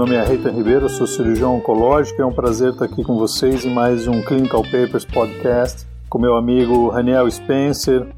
Nome 0.00 0.14
é 0.14 0.24
Reita 0.24 0.50
Ribeiro, 0.50 0.88
sou 0.88 1.06
cirurgião 1.06 1.56
oncológico. 1.56 2.22
É 2.22 2.24
um 2.24 2.32
prazer 2.32 2.72
estar 2.72 2.86
aqui 2.86 3.04
com 3.04 3.18
vocês 3.18 3.66
em 3.66 3.74
mais 3.74 4.08
um 4.08 4.22
Clinical 4.22 4.62
Papers 4.62 5.04
Podcast 5.04 5.86
com 6.08 6.18
meu 6.18 6.36
amigo 6.36 6.88
Raniel 6.88 7.30
Spencer. 7.30 8.08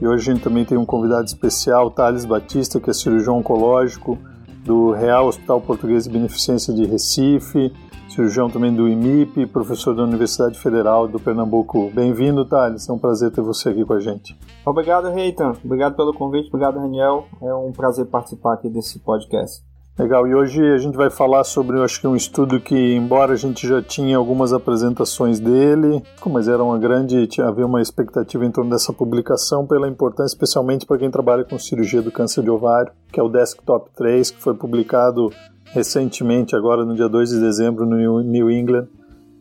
E 0.00 0.06
hoje 0.06 0.30
a 0.30 0.34
gente 0.34 0.44
também 0.44 0.64
tem 0.64 0.78
um 0.78 0.86
convidado 0.86 1.24
especial, 1.24 1.90
Thales 1.90 2.24
Batista, 2.24 2.78
que 2.78 2.90
é 2.90 2.92
cirurgião 2.92 3.38
oncológico 3.38 4.16
do 4.64 4.92
Real 4.92 5.26
Hospital 5.26 5.60
Português 5.60 6.04
de 6.04 6.10
Beneficência 6.10 6.72
de 6.72 6.84
Recife, 6.84 7.72
cirurgião 8.08 8.48
também 8.48 8.72
do 8.72 8.88
IMIP, 8.88 9.44
professor 9.46 9.96
da 9.96 10.04
Universidade 10.04 10.56
Federal 10.60 11.08
do 11.08 11.18
Pernambuco. 11.18 11.90
Bem-vindo, 11.92 12.44
Thales. 12.44 12.88
É 12.88 12.92
um 12.92 12.98
prazer 13.00 13.32
ter 13.32 13.40
você 13.40 13.70
aqui 13.70 13.84
com 13.84 13.94
a 13.94 14.00
gente. 14.00 14.38
Obrigado, 14.64 15.10
Reitan. 15.10 15.54
Obrigado 15.64 15.96
pelo 15.96 16.14
convite. 16.14 16.46
Obrigado, 16.46 16.78
Raniel. 16.78 17.26
É 17.42 17.52
um 17.52 17.72
prazer 17.72 18.06
participar 18.06 18.54
aqui 18.54 18.68
desse 18.68 19.00
podcast. 19.00 19.71
Legal, 19.98 20.26
e 20.26 20.34
hoje 20.34 20.62
a 20.72 20.78
gente 20.78 20.96
vai 20.96 21.10
falar 21.10 21.44
sobre, 21.44 21.78
acho 21.82 22.00
que 22.00 22.06
um 22.06 22.16
estudo 22.16 22.58
que, 22.58 22.74
embora 22.74 23.34
a 23.34 23.36
gente 23.36 23.68
já 23.68 23.82
tinha 23.82 24.16
algumas 24.16 24.50
apresentações 24.50 25.38
dele, 25.38 26.02
mas 26.24 26.48
era 26.48 26.64
uma 26.64 26.78
grande, 26.78 27.28
havia 27.42 27.66
uma 27.66 27.80
expectativa 27.80 28.44
em 28.44 28.50
torno 28.50 28.70
dessa 28.70 28.90
publicação 28.90 29.66
pela 29.66 29.86
importância, 29.86 30.34
especialmente 30.34 30.86
para 30.86 30.96
quem 30.96 31.10
trabalha 31.10 31.44
com 31.44 31.58
cirurgia 31.58 32.00
do 32.00 32.10
câncer 32.10 32.42
de 32.42 32.48
ovário, 32.48 32.90
que 33.12 33.20
é 33.20 33.22
o 33.22 33.28
Desktop 33.28 33.90
3, 33.94 34.30
que 34.30 34.42
foi 34.42 34.54
publicado 34.54 35.30
recentemente, 35.72 36.56
agora 36.56 36.86
no 36.86 36.94
dia 36.96 37.08
2 37.08 37.28
de 37.28 37.40
dezembro, 37.40 37.84
no 37.84 38.22
New 38.22 38.50
England, 38.50 38.88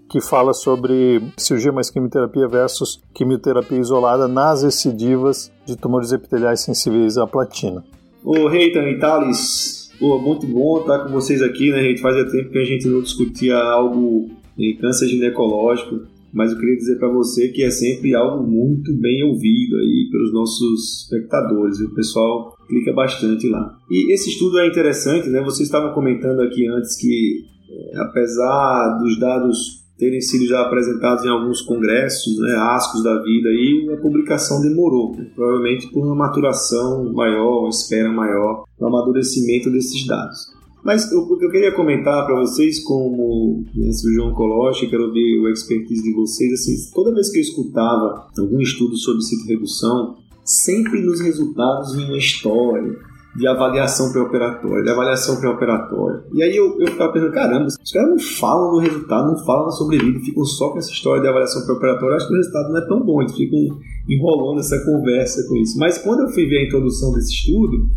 que 0.09 0.19
fala 0.19 0.53
sobre 0.53 1.21
cirurgia 1.37 1.71
mais 1.71 1.89
quimioterapia 1.89 2.45
versus 2.49 3.01
quimioterapia 3.13 3.79
isolada 3.79 4.27
nas 4.27 4.63
recidivas 4.63 5.49
de 5.65 5.77
tumores 5.77 6.11
epiteliais 6.11 6.59
sensíveis 6.59 7.17
à 7.17 7.25
platina. 7.25 7.81
O 8.21 8.49
Reitan 8.49 8.99
Thales, 8.99 9.80
Pô, 10.01 10.17
muito 10.17 10.47
bom 10.47 10.79
estar 10.79 11.03
com 11.03 11.11
vocês 11.11 11.43
aqui, 11.43 11.69
né? 11.69 11.83
Gente 11.83 12.01
fazia 12.01 12.27
tempo 12.27 12.49
que 12.49 12.57
a 12.57 12.65
gente 12.65 12.87
não 12.87 13.03
discutia 13.03 13.55
algo 13.55 14.31
em 14.57 14.75
câncer 14.75 15.07
ginecológico, 15.07 16.07
mas 16.33 16.51
eu 16.51 16.57
queria 16.57 16.75
dizer 16.75 16.97
para 16.97 17.07
você 17.07 17.49
que 17.49 17.61
é 17.61 17.69
sempre 17.69 18.15
algo 18.15 18.43
muito 18.43 18.91
bem 18.95 19.23
ouvido 19.23 19.75
aí 19.75 20.09
pelos 20.11 20.33
nossos 20.33 21.03
espectadores. 21.03 21.79
O 21.81 21.93
pessoal 21.93 22.57
clica 22.67 22.91
bastante 22.93 23.47
lá. 23.47 23.77
E 23.91 24.11
esse 24.11 24.31
estudo 24.31 24.57
é 24.57 24.67
interessante, 24.67 25.29
né? 25.29 25.39
Vocês 25.41 25.67
estavam 25.67 25.93
comentando 25.93 26.39
aqui 26.41 26.67
antes 26.67 26.97
que, 26.99 27.45
é, 27.69 27.99
apesar 27.99 28.97
dos 29.03 29.19
dados 29.19 29.80
terem 30.01 30.19
sido 30.19 30.47
já 30.47 30.61
apresentados 30.61 31.23
em 31.23 31.29
alguns 31.29 31.61
congressos, 31.61 32.35
né, 32.39 32.55
ascos 32.55 33.03
da 33.03 33.21
vida, 33.21 33.49
e 33.49 33.87
a 33.93 34.01
publicação 34.01 34.59
demorou, 34.59 35.15
né, 35.15 35.27
provavelmente 35.35 35.91
por 35.91 36.03
uma 36.03 36.15
maturação 36.15 37.13
maior, 37.13 37.59
uma 37.59 37.69
espera 37.69 38.11
maior, 38.11 38.63
um 38.79 38.87
amadurecimento 38.87 39.69
desses 39.69 40.03
dados. 40.07 40.39
Mas 40.83 41.11
o 41.11 41.37
que 41.37 41.45
eu 41.45 41.51
queria 41.51 41.71
comentar 41.75 42.25
para 42.25 42.39
vocês, 42.39 42.83
como 42.83 43.63
né, 43.75 43.91
cirurgião 43.91 44.31
oncológico, 44.31 44.89
quero 44.89 45.03
ouvir 45.03 45.39
o 45.39 45.47
expertise 45.47 46.01
de 46.01 46.13
vocês, 46.15 46.51
assim, 46.53 46.73
toda 46.95 47.13
vez 47.13 47.29
que 47.29 47.37
eu 47.37 47.43
escutava 47.43 48.27
algum 48.39 48.59
estudo 48.59 48.97
sobre 48.97 49.21
citoredução, 49.21 50.15
sempre 50.43 50.99
nos 50.99 51.21
resultados 51.21 51.93
vinha 51.93 52.07
uma 52.07 52.17
história, 52.17 52.97
de 53.35 53.47
avaliação 53.47 54.11
pré-operatória, 54.11 54.83
de 54.83 54.89
avaliação 54.89 55.39
pré-operatória. 55.39 56.23
E 56.33 56.43
aí 56.43 56.55
eu, 56.55 56.77
eu 56.79 56.87
ficava 56.87 57.13
pensando, 57.13 57.31
caramba, 57.31 57.67
os 57.67 57.91
caras 57.91 58.09
não 58.09 58.19
falam 58.19 58.71
do 58.71 58.79
resultado, 58.79 59.31
não 59.31 59.45
falam 59.45 59.65
da 59.65 59.71
sobrevida, 59.71 60.19
ficam 60.19 60.43
só 60.43 60.69
com 60.69 60.77
essa 60.77 60.91
história 60.91 61.21
de 61.21 61.27
avaliação 61.27 61.65
pré-operatória, 61.65 62.17
acho 62.17 62.27
que 62.27 62.33
o 62.33 62.37
resultado 62.37 62.69
não 62.71 62.79
é 62.79 62.87
tão 62.87 63.05
bom, 63.05 63.21
eles 63.21 63.35
ficam 63.35 63.79
enrolando 64.09 64.59
essa 64.59 64.83
conversa 64.83 65.47
com 65.47 65.55
isso. 65.55 65.79
Mas 65.79 65.97
quando 65.97 66.21
eu 66.21 66.29
fui 66.29 66.45
ver 66.45 66.59
a 66.59 66.65
introdução 66.65 67.13
desse 67.13 67.31
estudo, 67.31 67.87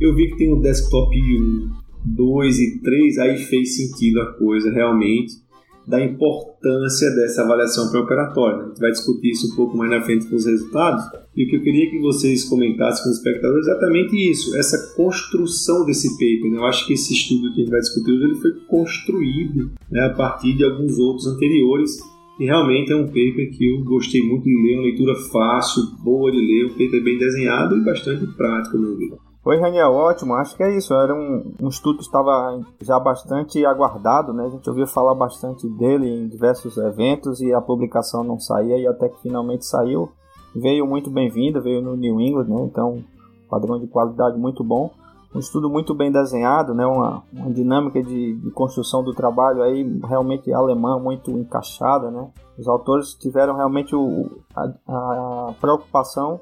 eu 0.00 0.14
vi 0.14 0.30
que 0.30 0.36
tem 0.36 0.52
o 0.52 0.60
desktop 0.60 1.14
1, 1.14 1.70
2 2.06 2.58
e 2.58 2.80
3, 2.80 3.18
aí 3.18 3.38
fez 3.38 3.76
sentido 3.76 4.20
a 4.22 4.32
coisa 4.34 4.70
realmente 4.70 5.47
da 5.88 6.04
importância 6.04 7.10
dessa 7.16 7.42
avaliação 7.42 7.90
pré-operatória. 7.90 8.64
A 8.64 8.68
gente 8.68 8.80
vai 8.80 8.90
discutir 8.90 9.30
isso 9.30 9.52
um 9.52 9.56
pouco 9.56 9.76
mais 9.76 9.90
na 9.90 10.02
frente 10.02 10.28
com 10.28 10.36
os 10.36 10.44
resultados. 10.44 11.02
E 11.34 11.44
o 11.44 11.48
que 11.48 11.56
eu 11.56 11.62
queria 11.62 11.90
que 11.90 11.98
vocês 11.98 12.44
comentassem 12.44 13.02
com 13.02 13.10
os 13.10 13.16
espectadores 13.16 13.66
é 13.66 13.70
exatamente 13.70 14.30
isso, 14.30 14.54
essa 14.56 14.94
construção 14.94 15.86
desse 15.86 16.10
paper. 16.10 16.50
Né? 16.50 16.58
Eu 16.58 16.66
acho 16.66 16.86
que 16.86 16.92
esse 16.92 17.14
estudo 17.14 17.54
que 17.54 17.60
a 17.60 17.64
gente 17.64 17.70
vai 17.70 17.80
discutir 17.80 18.12
hoje 18.12 18.24
ele 18.24 18.34
foi 18.34 18.52
construído 18.66 19.70
né, 19.90 20.04
a 20.04 20.10
partir 20.10 20.54
de 20.54 20.64
alguns 20.64 20.98
outros 20.98 21.26
anteriores. 21.26 21.98
E 22.38 22.44
realmente 22.44 22.92
é 22.92 22.96
um 22.96 23.06
paper 23.06 23.50
que 23.50 23.68
eu 23.68 23.82
gostei 23.82 24.22
muito 24.22 24.44
de 24.44 24.54
ler, 24.54 24.74
uma 24.74 24.84
leitura 24.84 25.14
fácil, 25.32 25.82
boa 26.04 26.30
de 26.30 26.38
ler, 26.38 26.66
um 26.66 26.70
paper 26.70 27.02
bem 27.02 27.18
desenhado 27.18 27.76
e 27.76 27.84
bastante 27.84 28.26
prático, 28.36 28.78
meu 28.78 28.92
amigo. 28.92 29.27
Oi, 29.48 29.58
Raniel, 29.58 29.94
ótimo. 29.94 30.34
Acho 30.34 30.54
que 30.54 30.62
é 30.62 30.76
isso. 30.76 30.92
Era 30.92 31.14
um, 31.14 31.54
um 31.58 31.68
estudo 31.68 31.96
que 31.96 32.04
estava 32.04 32.60
já 32.82 33.00
bastante 33.00 33.64
aguardado, 33.64 34.30
né? 34.34 34.44
A 34.44 34.50
gente 34.50 34.68
ouvia 34.68 34.86
falar 34.86 35.14
bastante 35.14 35.66
dele 35.66 36.06
em 36.06 36.28
diversos 36.28 36.76
eventos 36.76 37.40
e 37.40 37.50
a 37.54 37.58
publicação 37.58 38.22
não 38.22 38.38
saía 38.38 38.76
e 38.76 38.86
até 38.86 39.08
que 39.08 39.22
finalmente 39.22 39.64
saiu. 39.64 40.12
Veio 40.54 40.86
muito 40.86 41.08
bem-vinda, 41.08 41.62
veio 41.62 41.80
no 41.80 41.96
New 41.96 42.20
England, 42.20 42.44
né? 42.44 42.62
Então, 42.64 43.02
padrão 43.48 43.80
de 43.80 43.86
qualidade 43.86 44.36
muito 44.36 44.62
bom. 44.62 44.90
Um 45.34 45.38
estudo 45.38 45.70
muito 45.70 45.94
bem 45.94 46.12
desenhado, 46.12 46.74
né? 46.74 46.84
Uma, 46.84 47.22
uma 47.32 47.50
dinâmica 47.50 48.02
de, 48.02 48.34
de 48.34 48.50
construção 48.50 49.02
do 49.02 49.14
trabalho 49.14 49.62
aí 49.62 49.82
realmente 50.06 50.52
alemã, 50.52 50.98
muito 50.98 51.30
encaixada, 51.30 52.10
né? 52.10 52.28
Os 52.58 52.68
autores 52.68 53.14
tiveram 53.14 53.56
realmente 53.56 53.96
o, 53.96 54.42
a, 54.54 55.48
a 55.48 55.54
preocupação 55.58 56.38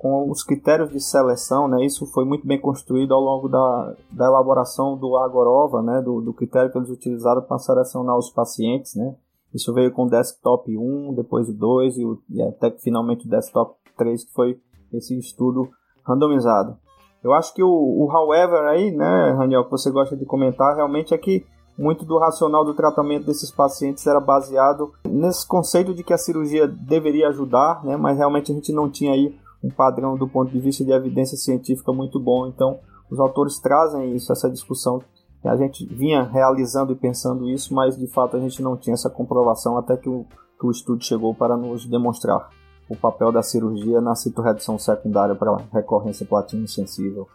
com 0.00 0.30
os 0.30 0.42
critérios 0.42 0.88
de 0.88 0.98
seleção, 0.98 1.68
né, 1.68 1.84
isso 1.84 2.06
foi 2.06 2.24
muito 2.24 2.46
bem 2.46 2.58
construído 2.58 3.12
ao 3.12 3.20
longo 3.20 3.50
da, 3.50 3.94
da 4.10 4.28
elaboração 4.28 4.96
do 4.96 5.14
Agorova, 5.18 5.82
né, 5.82 6.00
do, 6.00 6.22
do 6.22 6.32
critério 6.32 6.72
que 6.72 6.78
eles 6.78 6.88
utilizaram 6.88 7.42
para 7.42 7.58
selecionar 7.58 8.16
os 8.16 8.30
pacientes, 8.30 8.94
né, 8.94 9.14
isso 9.52 9.74
veio 9.74 9.92
com 9.92 10.04
o 10.04 10.08
desktop 10.08 10.74
1, 10.74 11.12
depois 11.12 11.50
o 11.50 11.52
2 11.52 11.98
e, 11.98 12.04
o, 12.06 12.18
e 12.30 12.40
até 12.40 12.70
finalmente 12.70 13.26
o 13.26 13.28
desktop 13.28 13.74
3, 13.98 14.24
que 14.24 14.32
foi 14.32 14.58
esse 14.90 15.18
estudo 15.18 15.68
randomizado. 16.02 16.78
Eu 17.22 17.34
acho 17.34 17.52
que 17.52 17.62
o, 17.62 17.68
o 17.68 18.10
however 18.10 18.68
aí, 18.68 18.90
né, 18.90 19.32
Raniel, 19.32 19.66
que 19.66 19.70
você 19.70 19.90
gosta 19.90 20.16
de 20.16 20.24
comentar, 20.24 20.76
realmente 20.76 21.12
é 21.12 21.18
que 21.18 21.44
muito 21.76 22.06
do 22.06 22.18
racional 22.18 22.64
do 22.64 22.72
tratamento 22.72 23.26
desses 23.26 23.50
pacientes 23.50 24.06
era 24.06 24.18
baseado 24.18 24.92
nesse 25.06 25.46
conceito 25.46 25.92
de 25.92 26.02
que 26.02 26.14
a 26.14 26.18
cirurgia 26.18 26.66
deveria 26.66 27.28
ajudar, 27.28 27.84
né, 27.84 27.98
mas 27.98 28.16
realmente 28.16 28.50
a 28.50 28.54
gente 28.54 28.72
não 28.72 28.90
tinha 28.90 29.12
aí 29.12 29.38
um 29.62 29.70
padrão 29.70 30.16
do 30.16 30.28
ponto 30.28 30.50
de 30.50 30.60
vista 30.60 30.84
de 30.84 30.92
evidência 30.92 31.36
científica 31.36 31.92
muito 31.92 32.18
bom. 32.18 32.46
Então, 32.46 32.78
os 33.10 33.18
autores 33.18 33.58
trazem 33.58 34.14
isso, 34.14 34.32
essa 34.32 34.50
discussão. 34.50 35.02
A 35.44 35.56
gente 35.56 35.86
vinha 35.86 36.22
realizando 36.22 36.92
e 36.92 36.96
pensando 36.96 37.48
isso, 37.48 37.74
mas 37.74 37.96
de 37.96 38.06
fato 38.06 38.36
a 38.36 38.40
gente 38.40 38.62
não 38.62 38.76
tinha 38.76 38.94
essa 38.94 39.08
comprovação 39.08 39.78
até 39.78 39.96
que 39.96 40.08
o, 40.08 40.26
que 40.58 40.66
o 40.66 40.70
estudo 40.70 41.02
chegou 41.02 41.34
para 41.34 41.56
nos 41.56 41.86
demonstrar 41.86 42.50
o 42.88 42.96
papel 42.96 43.30
da 43.32 43.42
cirurgia 43.42 44.00
na 44.00 44.14
citorredução 44.14 44.78
secundária 44.78 45.34
para 45.34 45.56
recorrência 45.72 46.26
platina 46.26 46.66
sensível 46.66 47.26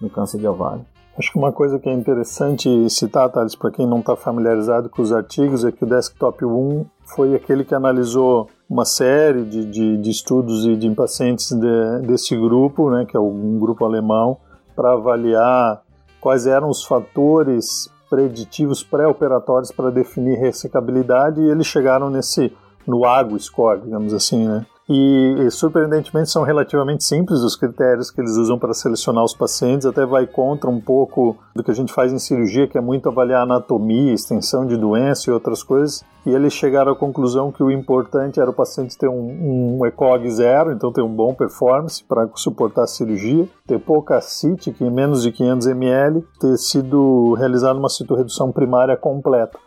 no 0.00 0.10
câncer 0.10 0.38
de 0.38 0.46
ovário. 0.46 0.84
Acho 1.16 1.30
que 1.30 1.38
uma 1.38 1.52
coisa 1.52 1.78
que 1.78 1.88
é 1.88 1.92
interessante 1.92 2.90
citar, 2.90 3.30
Thales, 3.30 3.54
para 3.54 3.70
quem 3.70 3.86
não 3.86 4.00
está 4.00 4.16
familiarizado 4.16 4.90
com 4.90 5.00
os 5.00 5.12
artigos, 5.12 5.64
é 5.64 5.70
que 5.70 5.84
o 5.84 5.86
Desktop 5.86 6.44
1 6.44 6.84
foi 7.06 7.34
aquele 7.34 7.64
que 7.64 7.74
analisou 7.74 8.48
uma 8.68 8.84
série 8.84 9.44
de, 9.44 9.64
de, 9.64 9.96
de 9.98 10.10
estudos 10.10 10.64
e 10.64 10.76
de 10.76 10.90
pacientes 10.90 11.52
de, 11.52 12.06
desse 12.06 12.36
grupo, 12.36 12.90
né, 12.90 13.04
que 13.04 13.16
é 13.16 13.20
um 13.20 13.58
grupo 13.58 13.84
alemão, 13.84 14.38
para 14.74 14.92
avaliar 14.92 15.82
quais 16.20 16.46
eram 16.46 16.68
os 16.68 16.84
fatores 16.84 17.90
preditivos 18.08 18.82
pré-operatórios 18.82 19.70
para 19.70 19.90
definir 19.90 20.38
ressecabilidade 20.38 21.40
e 21.40 21.48
eles 21.48 21.66
chegaram 21.66 22.10
nesse 22.10 22.52
no 22.86 23.04
AGO 23.04 23.38
score, 23.38 23.80
digamos 23.80 24.12
assim, 24.12 24.46
né? 24.46 24.66
E, 24.86 25.46
e, 25.46 25.50
surpreendentemente 25.50 26.28
são 26.28 26.42
relativamente 26.42 27.04
simples 27.04 27.40
os 27.40 27.56
critérios 27.56 28.10
que 28.10 28.20
eles 28.20 28.36
usam 28.36 28.58
para 28.58 28.74
selecionar 28.74 29.24
os 29.24 29.32
pacientes, 29.32 29.86
até 29.86 30.04
vai 30.04 30.26
contra 30.26 30.68
um 30.68 30.78
pouco 30.78 31.38
do 31.56 31.64
que 31.64 31.70
a 31.70 31.74
gente 31.74 31.90
faz 31.90 32.12
em 32.12 32.18
cirurgia, 32.18 32.68
que 32.68 32.76
é 32.76 32.82
muito 32.82 33.08
avaliar 33.08 33.42
anatomia, 33.42 34.12
extensão 34.12 34.66
de 34.66 34.76
doença 34.76 35.30
e 35.30 35.32
outras 35.32 35.62
coisas. 35.62 36.04
E 36.26 36.30
eles 36.30 36.52
chegaram 36.52 36.92
à 36.92 36.96
conclusão 36.96 37.50
que 37.50 37.62
o 37.62 37.70
importante 37.70 38.38
era 38.38 38.50
o 38.50 38.54
paciente 38.54 38.96
ter 38.98 39.08
um, 39.08 39.78
um 39.78 39.86
ECOG 39.86 40.30
zero, 40.30 40.72
então 40.72 40.92
ter 40.92 41.02
um 41.02 41.14
bom 41.14 41.32
performance 41.32 42.04
para 42.04 42.28
suportar 42.34 42.82
a 42.82 42.86
cirurgia, 42.86 43.48
ter 43.66 43.78
pouca 43.78 44.20
CIT, 44.20 44.72
que 44.72 44.84
em 44.84 44.90
menos 44.90 45.22
de 45.22 45.32
500 45.32 45.66
ml, 45.66 46.22
ter 46.38 46.58
sido 46.58 47.32
realizada 47.34 47.78
uma 47.78 47.88
citorredução 47.88 48.52
primária 48.52 48.96
completa. 48.98 49.58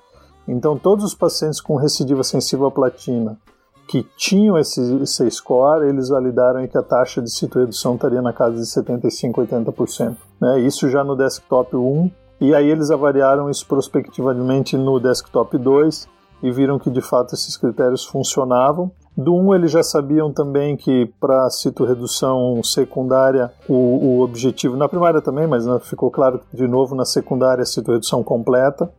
Então, 0.47 0.77
todos 0.77 1.03
os 1.03 1.15
pacientes 1.15 1.59
com 1.59 1.75
recidiva 1.75 2.23
sensível 2.23 2.67
à 2.67 2.71
platina 2.71 3.37
que 3.87 4.05
tinham 4.17 4.57
esse, 4.57 4.81
esse 5.01 5.31
score, 5.31 5.87
eles 5.87 6.09
validaram 6.09 6.67
que 6.67 6.77
a 6.77 6.83
taxa 6.83 7.21
de 7.21 7.31
citoredução 7.31 7.95
estaria 7.95 8.21
na 8.21 8.33
casa 8.33 8.55
de 8.55 8.65
75, 8.65 9.41
80%. 9.41 10.15
Né? 10.41 10.59
Isso 10.59 10.89
já 10.89 11.03
no 11.03 11.15
desktop 11.15 11.75
1, 11.75 12.11
e 12.41 12.53
aí 12.53 12.69
eles 12.69 12.91
avaliaram 12.91 13.49
isso 13.49 13.65
prospectivamente 13.65 14.77
no 14.77 14.99
desktop 14.99 15.57
2 15.57 16.07
e 16.43 16.51
viram 16.51 16.77
que 16.77 16.89
de 16.89 17.01
fato 17.01 17.33
esses 17.33 17.57
critérios 17.57 18.05
funcionavam. 18.05 18.91
Do 19.15 19.33
1 19.33 19.55
eles 19.55 19.71
já 19.71 19.81
sabiam 19.81 20.31
também 20.31 20.77
que 20.77 21.11
para 21.19 21.49
citoredução 21.49 22.61
secundária 22.63 23.51
o, 23.67 23.73
o, 23.73 24.21
objetivo, 24.21 24.77
na 24.77 24.87
primária 24.87 25.21
também, 25.21 25.47
mas 25.47 25.65
né, 25.65 25.79
ficou 25.79 26.11
claro 26.11 26.39
que 26.39 26.55
de 26.55 26.67
novo 26.67 26.93
na 26.93 27.05
secundária 27.05 27.63
a 27.63 27.65
citoredução 27.65 28.23
completa 28.23 28.91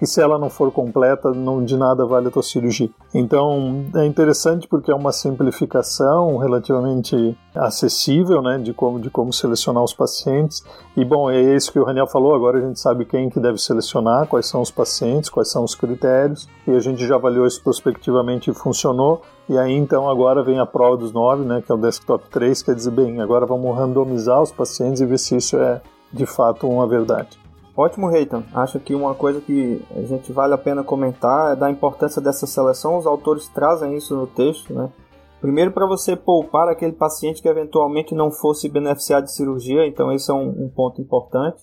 que 0.00 0.06
se 0.06 0.18
ela 0.18 0.38
não 0.38 0.48
for 0.48 0.72
completa, 0.72 1.30
não 1.30 1.62
de 1.62 1.76
nada 1.76 2.06
vale 2.06 2.28
a 2.28 2.30
tua 2.30 2.42
cirurgia. 2.42 2.88
Então 3.12 3.84
é 3.94 4.06
interessante 4.06 4.66
porque 4.66 4.90
é 4.90 4.94
uma 4.94 5.12
simplificação 5.12 6.38
relativamente 6.38 7.36
acessível, 7.54 8.40
né, 8.40 8.56
de 8.56 8.72
como 8.72 8.98
de 8.98 9.10
como 9.10 9.30
selecionar 9.30 9.84
os 9.84 9.92
pacientes. 9.92 10.64
E 10.96 11.04
bom, 11.04 11.30
é 11.30 11.38
isso 11.38 11.70
que 11.70 11.78
o 11.78 11.84
Raniel 11.84 12.06
falou. 12.06 12.34
Agora 12.34 12.56
a 12.56 12.62
gente 12.62 12.80
sabe 12.80 13.04
quem 13.04 13.28
que 13.28 13.38
deve 13.38 13.58
selecionar, 13.58 14.26
quais 14.26 14.46
são 14.46 14.62
os 14.62 14.70
pacientes, 14.70 15.28
quais 15.28 15.50
são 15.50 15.64
os 15.64 15.74
critérios. 15.74 16.48
E 16.66 16.70
a 16.70 16.80
gente 16.80 17.06
já 17.06 17.16
avaliou 17.16 17.46
isso 17.46 17.62
prospectivamente 17.62 18.50
e 18.50 18.54
funcionou. 18.54 19.20
E 19.50 19.58
aí 19.58 19.74
então 19.74 20.08
agora 20.08 20.42
vem 20.42 20.58
a 20.58 20.64
prova 20.64 20.96
dos 20.96 21.12
nove, 21.12 21.44
né, 21.44 21.60
que 21.60 21.70
é 21.70 21.74
o 21.74 21.78
desktop 21.78 22.24
3, 22.30 22.62
quer 22.62 22.74
dizer, 22.74 22.90
bem, 22.90 23.20
agora 23.20 23.44
vamos 23.44 23.76
randomizar 23.76 24.40
os 24.40 24.50
pacientes 24.50 25.02
e 25.02 25.04
ver 25.04 25.18
se 25.18 25.36
isso 25.36 25.58
é 25.58 25.82
de 26.10 26.24
fato 26.24 26.66
uma 26.66 26.86
verdade. 26.86 27.39
Ótimo, 27.80 28.08
Reitan. 28.08 28.44
Acho 28.52 28.78
que 28.78 28.94
uma 28.94 29.14
coisa 29.14 29.40
que 29.40 29.82
a 29.96 30.02
gente 30.02 30.30
vale 30.32 30.52
a 30.52 30.58
pena 30.58 30.84
comentar 30.84 31.54
é 31.54 31.56
da 31.56 31.70
importância 31.70 32.20
dessa 32.20 32.46
seleção. 32.46 32.98
Os 32.98 33.06
autores 33.06 33.48
trazem 33.48 33.96
isso 33.96 34.14
no 34.14 34.26
texto, 34.26 34.74
né? 34.74 34.92
Primeiro, 35.40 35.72
para 35.72 35.86
você 35.86 36.14
poupar 36.14 36.68
aquele 36.68 36.92
paciente 36.92 37.40
que 37.40 37.48
eventualmente 37.48 38.14
não 38.14 38.30
fosse 38.30 38.68
beneficiar 38.68 39.22
de 39.22 39.32
cirurgia, 39.32 39.86
então 39.86 40.12
esse 40.12 40.30
é 40.30 40.34
um, 40.34 40.64
um 40.64 40.68
ponto 40.68 41.00
importante. 41.00 41.62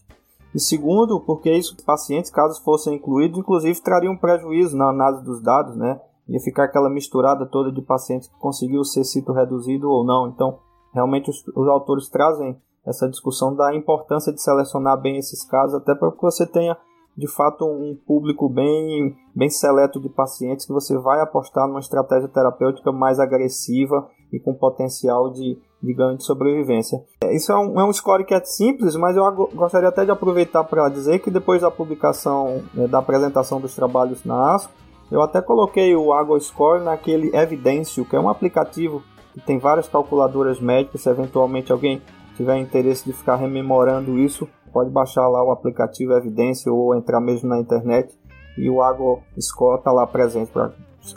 E 0.56 0.60
segundo, 0.60 1.20
porque 1.20 1.50
esses 1.50 1.80
pacientes, 1.84 2.32
caso 2.32 2.64
fossem 2.64 2.96
incluídos, 2.96 3.38
inclusive 3.38 3.80
trariam 3.80 4.18
prejuízo 4.18 4.76
na 4.76 4.90
análise 4.90 5.24
dos 5.24 5.40
dados, 5.40 5.76
né? 5.76 6.02
Ia 6.28 6.40
ficar 6.40 6.64
aquela 6.64 6.90
misturada 6.90 7.46
toda 7.46 7.72
de 7.72 7.84
pacientes 7.84 8.28
que 8.28 8.40
conseguiu 8.40 8.84
ser 8.84 9.04
cito 9.04 9.34
reduzido 9.34 9.88
ou 9.88 10.04
não. 10.04 10.30
Então, 10.30 10.58
realmente 10.92 11.30
os, 11.30 11.48
os 11.56 11.68
autores 11.68 12.10
trazem 12.10 12.58
essa 12.88 13.10
discussão 13.10 13.54
da 13.54 13.76
importância 13.76 14.32
de 14.32 14.42
selecionar 14.42 15.00
bem 15.00 15.18
esses 15.18 15.44
casos, 15.44 15.76
até 15.76 15.94
para 15.94 16.12
que 16.12 16.22
você 16.22 16.46
tenha 16.46 16.78
de 17.18 17.28
fato 17.28 17.66
um 17.66 17.98
público 18.06 18.48
bem, 18.48 19.16
bem 19.36 19.50
seleto 19.50 20.00
de 20.00 20.08
pacientes 20.08 20.66
que 20.66 20.72
você 20.72 20.96
vai 20.98 21.20
apostar 21.20 21.68
numa 21.68 21.80
estratégia 21.80 22.30
terapêutica 22.30 22.92
mais 22.92 23.20
agressiva 23.20 24.08
e 24.32 24.40
com 24.40 24.54
potencial 24.54 25.32
de, 25.32 25.58
de 25.82 25.94
ganho 25.96 26.18
de 26.18 26.24
sobrevivência. 26.24 27.04
É, 27.22 27.36
isso 27.36 27.52
é 27.52 27.58
um, 27.58 27.82
é 27.82 27.84
um 27.84 27.92
score 27.92 28.24
que 28.24 28.36
é 28.36 28.44
simples, 28.44 28.96
mas 28.96 29.18
eu 29.18 29.24
gostaria 29.56 29.90
até 29.90 30.06
de 30.06 30.12
aproveitar 30.12 30.64
para 30.64 30.90
dizer 30.90 31.20
que 31.20 31.32
depois 31.32 31.62
da 31.62 31.72
publicação, 31.72 32.64
né, 32.74 32.88
da 32.88 33.00
apresentação 33.00 33.60
dos 33.60 33.74
trabalhos 33.74 34.24
na 34.24 34.54
ASCO, 34.54 34.72
eu 35.10 35.22
até 35.22 35.42
coloquei 35.42 35.96
o 35.96 36.14
Água 36.14 36.40
Score 36.40 36.84
naquele 36.84 37.36
Evidêncio, 37.36 38.06
que 38.06 38.16
é 38.16 38.20
um 38.20 38.30
aplicativo 38.30 39.02
que 39.34 39.40
tem 39.40 39.58
várias 39.58 39.88
calculadoras 39.88 40.60
médicas, 40.60 41.02
se 41.02 41.10
eventualmente 41.10 41.72
alguém 41.72 42.02
tiver 42.38 42.58
interesse 42.60 43.04
de 43.04 43.12
ficar 43.12 43.36
rememorando 43.36 44.18
isso, 44.20 44.48
pode 44.72 44.92
baixar 44.92 45.28
lá 45.28 45.44
o 45.44 45.52
aplicativo 45.52 46.14
Evidência 46.14 46.72
ou 46.72 46.96
entrar 46.96 47.20
mesmo 47.20 47.50
na 47.50 47.60
internet 47.60 48.14
e 48.58 48.70
o 48.70 48.82
Água 48.82 49.20
Score 49.40 49.80
está 49.80 49.92
lá 49.92 50.06
presente 50.06 50.52
para 50.52 50.72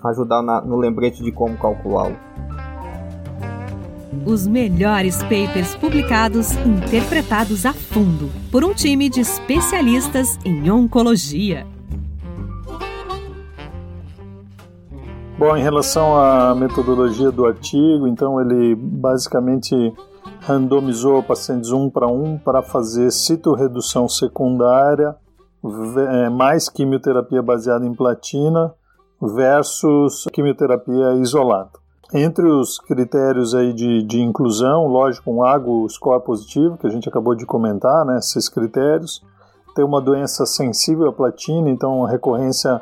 ajudar 0.06 0.43
na, 0.43 0.62
no 0.62 0.76
lembrete 0.76 1.22
de 1.22 1.31
como 1.31 1.56
calculá-lo. 1.58 2.17
Os 4.26 4.46
melhores 4.46 5.22
papers 5.22 5.75
publicados 5.76 6.52
interpretados 6.67 7.64
a 7.64 7.73
fundo 7.73 8.28
por 8.50 8.64
um 8.64 8.75
time 8.75 9.08
de 9.08 9.20
especialistas 9.20 10.38
em 10.44 10.70
oncologia. 10.70 11.66
Bom, 15.38 15.56
em 15.56 15.62
relação 15.62 16.19
à 16.19 16.55
metodologia 16.55 17.31
do 17.31 17.46
artigo, 17.46 18.06
então 18.06 18.40
ele 18.40 18.75
basicamente 18.75 19.75
randomizou 20.40 21.22
pacientes 21.22 21.70
um 21.70 21.88
para 21.90 22.06
um 22.06 22.38
para 22.38 22.62
fazer 22.62 23.10
citorredução 23.10 24.08
secundária 24.08 25.14
é, 26.08 26.28
mais 26.31 26.69
quimioterapia 26.69 27.42
baseada 27.42 27.84
em 27.87 27.94
platina 27.94 28.75
versus 29.20 30.26
quimioterapia 30.32 31.14
isolada. 31.14 31.70
Entre 32.12 32.44
os 32.44 32.78
critérios 32.78 33.54
aí 33.54 33.72
de, 33.72 34.02
de 34.02 34.20
inclusão, 34.20 34.88
lógico, 34.88 35.31
um 35.31 35.44
água 35.44 35.88
score 35.88 36.25
positivo, 36.25 36.76
que 36.76 36.87
a 36.87 36.90
gente 36.90 37.08
acabou 37.08 37.34
de 37.34 37.46
comentar, 37.46 38.04
né, 38.04 38.19
esses 38.19 38.48
critérios, 38.48 39.22
ter 39.76 39.84
uma 39.84 40.00
doença 40.00 40.44
sensível 40.44 41.08
à 41.08 41.12
platina, 41.12 41.70
então 41.70 42.04
a 42.04 42.10
recorrência 42.10 42.81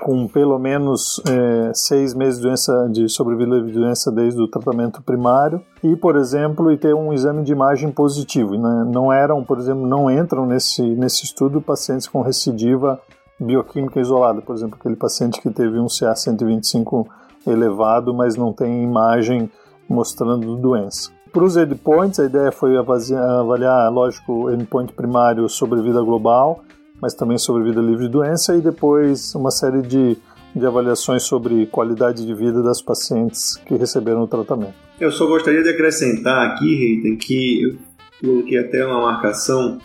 com 0.00 0.28
pelo 0.28 0.58
menos 0.58 1.20
é, 1.26 1.72
seis 1.74 2.14
meses 2.14 2.38
de, 2.38 2.46
doença, 2.46 2.88
de 2.90 3.08
sobrevida 3.08 3.60
de 3.62 3.72
doença 3.72 4.12
desde 4.12 4.40
o 4.40 4.48
tratamento 4.48 5.02
primário 5.02 5.60
e, 5.82 5.96
por 5.96 6.16
exemplo, 6.16 6.70
e 6.70 6.76
ter 6.76 6.94
um 6.94 7.12
exame 7.12 7.42
de 7.42 7.52
imagem 7.52 7.90
positivo. 7.90 8.56
Né? 8.56 8.90
Não 8.92 9.12
eram, 9.12 9.42
por 9.42 9.58
exemplo, 9.58 9.86
não 9.86 10.10
entram 10.10 10.46
nesse, 10.46 10.82
nesse 10.82 11.24
estudo 11.24 11.60
pacientes 11.60 12.06
com 12.06 12.20
recidiva 12.20 13.00
bioquímica 13.38 14.00
isolada, 14.00 14.40
por 14.40 14.54
exemplo, 14.54 14.76
aquele 14.78 14.96
paciente 14.96 15.40
que 15.40 15.50
teve 15.50 15.78
um 15.78 15.86
CA 15.88 16.14
125 16.14 17.06
elevado, 17.46 18.14
mas 18.14 18.36
não 18.36 18.52
tem 18.52 18.82
imagem 18.82 19.50
mostrando 19.88 20.56
doença. 20.56 21.10
Para 21.32 21.44
os 21.44 21.56
endpoints, 21.56 22.18
a 22.18 22.24
ideia 22.24 22.50
foi 22.50 22.76
avaliar, 22.78 23.92
lógico, 23.92 24.50
endpoint 24.50 24.92
primário 24.94 25.48
sobre 25.48 25.82
vida 25.82 26.00
global, 26.00 26.60
mas 27.00 27.14
também 27.14 27.38
sobre 27.38 27.64
vida 27.64 27.80
livre 27.80 28.06
de 28.06 28.10
doença 28.10 28.56
e 28.56 28.60
depois 28.60 29.34
uma 29.34 29.50
série 29.50 29.82
de, 29.82 30.16
de 30.54 30.66
avaliações 30.66 31.22
sobre 31.22 31.66
qualidade 31.66 32.24
de 32.24 32.34
vida 32.34 32.62
das 32.62 32.80
pacientes 32.80 33.56
que 33.66 33.74
receberam 33.74 34.22
o 34.22 34.26
tratamento. 34.26 34.74
Eu 35.00 35.10
só 35.12 35.26
gostaria 35.26 35.62
de 35.62 35.70
acrescentar 35.70 36.46
aqui, 36.48 36.74
Reiten, 36.74 37.16
que 37.16 37.62
eu 37.62 37.78
coloquei 38.20 38.58
até 38.58 38.86
uma 38.86 39.02
marcação. 39.02 39.78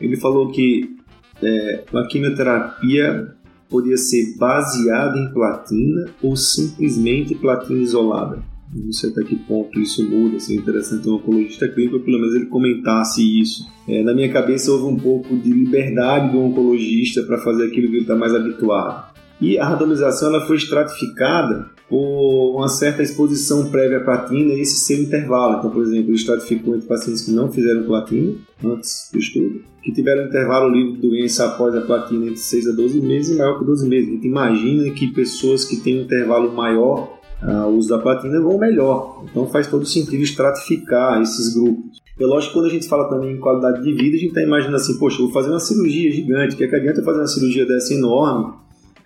Ele 0.00 0.16
falou 0.16 0.50
que 0.50 0.96
é, 1.42 1.84
a 1.92 2.06
quimioterapia 2.06 3.34
podia 3.68 3.96
ser 3.96 4.36
baseada 4.38 5.18
em 5.18 5.32
platina 5.32 6.06
ou 6.22 6.36
simplesmente 6.36 7.34
platina 7.34 7.80
isolada 7.80 8.42
não 8.74 8.92
sei 8.92 9.10
até 9.10 9.22
que 9.22 9.36
ponto 9.36 9.78
isso 9.80 10.08
muda, 10.08 10.38
seria 10.38 10.60
interessante 10.60 11.08
um 11.08 11.14
oncologista 11.14 11.68
clínico, 11.68 12.00
pelo 12.00 12.18
menos 12.18 12.34
ele 12.34 12.46
comentasse 12.46 13.22
isso. 13.40 13.66
É, 13.88 14.02
na 14.02 14.14
minha 14.14 14.30
cabeça 14.30 14.70
houve 14.70 14.84
um 14.84 14.96
pouco 14.96 15.36
de 15.36 15.50
liberdade 15.50 16.32
do 16.32 16.38
oncologista 16.38 17.22
para 17.22 17.38
fazer 17.38 17.66
aquilo 17.66 17.88
que 17.88 17.94
ele 17.94 18.02
está 18.02 18.14
mais 18.14 18.34
habituado. 18.34 19.16
E 19.40 19.56
a 19.58 19.68
randomização 19.68 20.34
ela 20.34 20.46
foi 20.46 20.56
estratificada 20.56 21.70
por 21.88 22.56
uma 22.56 22.68
certa 22.68 23.02
exposição 23.02 23.70
prévia 23.70 23.98
à 23.98 24.04
platina 24.04 24.52
e 24.52 24.60
esse 24.60 24.80
seu 24.80 24.98
intervalo. 24.98 25.58
Então, 25.58 25.70
por 25.70 25.82
exemplo, 25.82 26.10
ele 26.10 26.16
estratificou 26.16 26.74
entre 26.74 26.86
pacientes 26.86 27.22
que 27.22 27.30
não 27.30 27.50
fizeram 27.50 27.84
platina 27.84 28.34
antes 28.62 29.08
do 29.12 29.18
estudo, 29.18 29.62
que 29.82 29.92
tiveram 29.92 30.26
intervalo 30.26 30.68
livre 30.68 30.94
de 30.94 31.08
doença 31.08 31.46
após 31.46 31.74
a 31.74 31.80
platina 31.80 32.26
entre 32.26 32.36
6 32.36 32.68
a 32.68 32.72
12 32.72 33.00
meses 33.00 33.34
e 33.34 33.38
maior 33.38 33.58
que 33.58 33.64
12 33.64 33.88
meses. 33.88 34.08
A 34.08 34.12
gente 34.12 34.26
imagina 34.26 34.90
que 34.90 35.06
pessoas 35.12 35.64
que 35.64 35.76
têm 35.76 36.00
um 36.00 36.02
intervalo 36.02 36.52
maior 36.52 37.17
ah, 37.42 37.66
o 37.66 37.76
uso 37.76 37.88
da 37.88 37.98
platina 37.98 38.40
vão 38.40 38.58
melhor. 38.58 39.24
Então 39.30 39.46
faz 39.46 39.66
todo 39.66 39.86
sentido 39.86 40.22
estratificar 40.22 41.20
esses 41.22 41.54
grupos. 41.54 42.00
É 42.18 42.26
lógico 42.26 42.52
que 42.52 42.58
quando 42.58 42.66
a 42.66 42.72
gente 42.72 42.88
fala 42.88 43.08
também 43.08 43.34
em 43.34 43.38
qualidade 43.38 43.82
de 43.82 43.92
vida, 43.92 44.16
a 44.16 44.18
gente 44.18 44.28
está 44.30 44.42
imaginando 44.42 44.76
assim, 44.76 44.98
poxa, 44.98 45.18
vou 45.18 45.30
fazer 45.30 45.50
uma 45.50 45.60
cirurgia 45.60 46.10
gigante, 46.10 46.56
que, 46.56 46.64
é 46.64 46.68
que 46.68 46.74
adianta 46.74 47.02
fazer 47.02 47.18
uma 47.18 47.28
cirurgia 47.28 47.64
dessa 47.64 47.94
enorme 47.94 48.54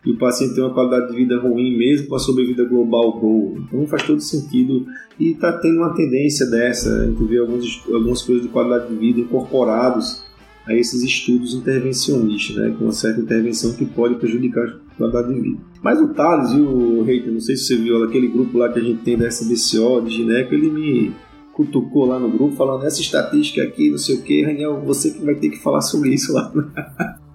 e 0.05 0.11
o 0.11 0.19
paciente 0.19 0.55
tem 0.55 0.65
uma 0.65 0.75
qualidade 0.75 1.11
de 1.11 1.17
vida 1.17 1.39
ruim 1.39 1.77
mesmo 1.77 2.09
com 2.09 2.17
a 2.17 2.19
sobrevida 2.19 2.65
global 2.65 3.21
boa. 3.21 3.61
Então 3.61 3.87
faz 3.87 4.03
todo 4.03 4.21
sentido 4.21 4.85
e 5.19 5.31
está 5.31 5.53
tendo 5.53 5.79
uma 5.79 5.95
tendência 5.95 6.47
dessa, 6.47 7.03
a 7.03 7.07
gente 7.07 7.23
vê 7.25 7.39
alguns, 7.39 7.85
algumas 7.87 8.23
coisas 8.23 8.43
de 8.43 8.51
qualidade 8.51 8.89
de 8.89 8.97
vida 8.97 9.21
incorporados 9.21 10.25
a 10.67 10.75
esses 10.75 11.03
estudos 11.03 11.55
intervencionistas, 11.55 12.57
né, 12.57 12.75
com 12.79 12.85
uma 12.85 12.93
certa 12.93 13.21
intervenção 13.21 13.73
que 13.75 13.85
pode 13.85 14.15
prejudicar 14.17 14.65
a 14.65 14.95
qualidade 14.97 15.35
de 15.35 15.41
vida. 15.41 15.61
Mas 15.83 16.01
o 16.01 16.09
Thales 16.09 16.53
e 16.53 16.61
o 16.61 17.03
Reiter, 17.03 17.33
não 17.33 17.41
sei 17.41 17.57
se 17.57 17.65
você 17.65 17.77
viu 17.77 18.05
aquele 18.05 18.29
grupo 18.29 18.59
lá 18.59 18.73
que 18.73 18.79
a 18.79 18.83
gente 18.83 19.03
tem 19.03 19.19
da 19.19 19.27
SBCO, 19.27 20.03
de 20.03 20.15
Gineco, 20.15 20.55
ele 20.55 20.71
me 20.71 21.13
cutucou 21.53 22.07
lá 22.07 22.19
no 22.19 22.31
grupo 22.31 22.57
falando 22.57 22.87
essa 22.87 23.01
estatística 23.01 23.63
aqui, 23.63 23.91
não 23.91 23.99
sei 23.99 24.17
o 24.17 24.23
que, 24.23 24.43
Raniel, 24.43 24.81
você 24.81 25.11
que 25.11 25.25
vai 25.25 25.35
ter 25.35 25.51
que 25.51 25.59
falar 25.59 25.81
sobre 25.81 26.15
isso 26.15 26.33
lá. 26.33 26.53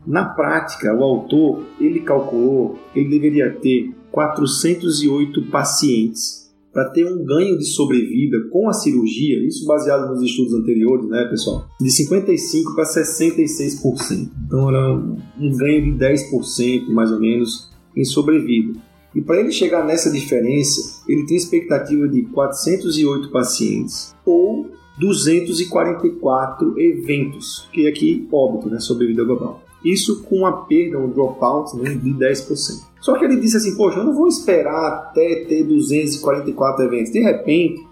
Na 0.06 0.26
prática, 0.34 0.94
o 0.96 1.04
autor, 1.04 1.64
ele 1.80 2.00
calculou 2.00 2.80
que 2.94 3.00
ele 3.00 3.10
deveria 3.10 3.52
ter 3.52 3.94
408 4.12 5.44
pacientes 5.44 6.47
para 6.78 6.92
ter 6.92 7.06
um 7.06 7.26
ganho 7.26 7.58
de 7.58 7.66
sobrevida 7.66 8.38
com 8.52 8.70
a 8.70 8.74
cirurgia, 8.74 9.44
isso 9.48 9.66
baseado 9.66 10.08
nos 10.12 10.22
estudos 10.22 10.54
anteriores, 10.54 11.10
né, 11.10 11.26
pessoal? 11.28 11.68
De 11.82 11.90
55% 11.90 12.76
para 12.76 12.86
66%. 12.86 14.30
Então 14.46 14.70
era 14.70 14.94
um 14.94 15.58
ganho 15.58 15.86
de 15.86 15.98
10% 15.98 16.88
mais 16.90 17.12
ou 17.12 17.20
menos 17.20 17.72
em 17.96 18.06
sobrevida. 18.06 18.80
E 19.16 19.24
para 19.24 19.40
ele 19.40 19.52
chegar 19.52 19.88
nessa 19.88 20.12
diferença, 20.12 21.02
ele 21.10 21.26
tem 21.26 21.36
expectativa 21.36 22.08
de 22.08 22.22
408 22.26 23.32
pacientes 23.32 24.14
ou 24.24 24.70
244 25.00 26.80
eventos, 26.80 27.68
que 27.74 27.88
é 27.88 27.90
aqui 27.90 28.28
óbito, 28.32 28.70
né, 28.70 28.80
sobrevida 28.80 29.24
global. 29.24 29.64
Isso 29.92 30.24
com 30.24 30.46
a 30.46 30.52
perda, 30.52 31.00
um 31.00 31.10
dropout 31.10 31.78
né, 31.78 31.94
de 31.94 32.14
10%. 32.14 32.88
Só 33.00 33.18
que 33.18 33.24
ele 33.24 33.40
disse 33.40 33.58
assim, 33.58 33.76
poxa, 33.78 34.00
eu 34.00 34.04
não 34.04 34.14
vou 34.14 34.28
esperar 34.28 34.88
até 34.88 35.46
ter 35.48 35.64
244 35.64 36.86
eventos. 36.86 37.12
De 37.12 37.22
repente, 37.22 37.88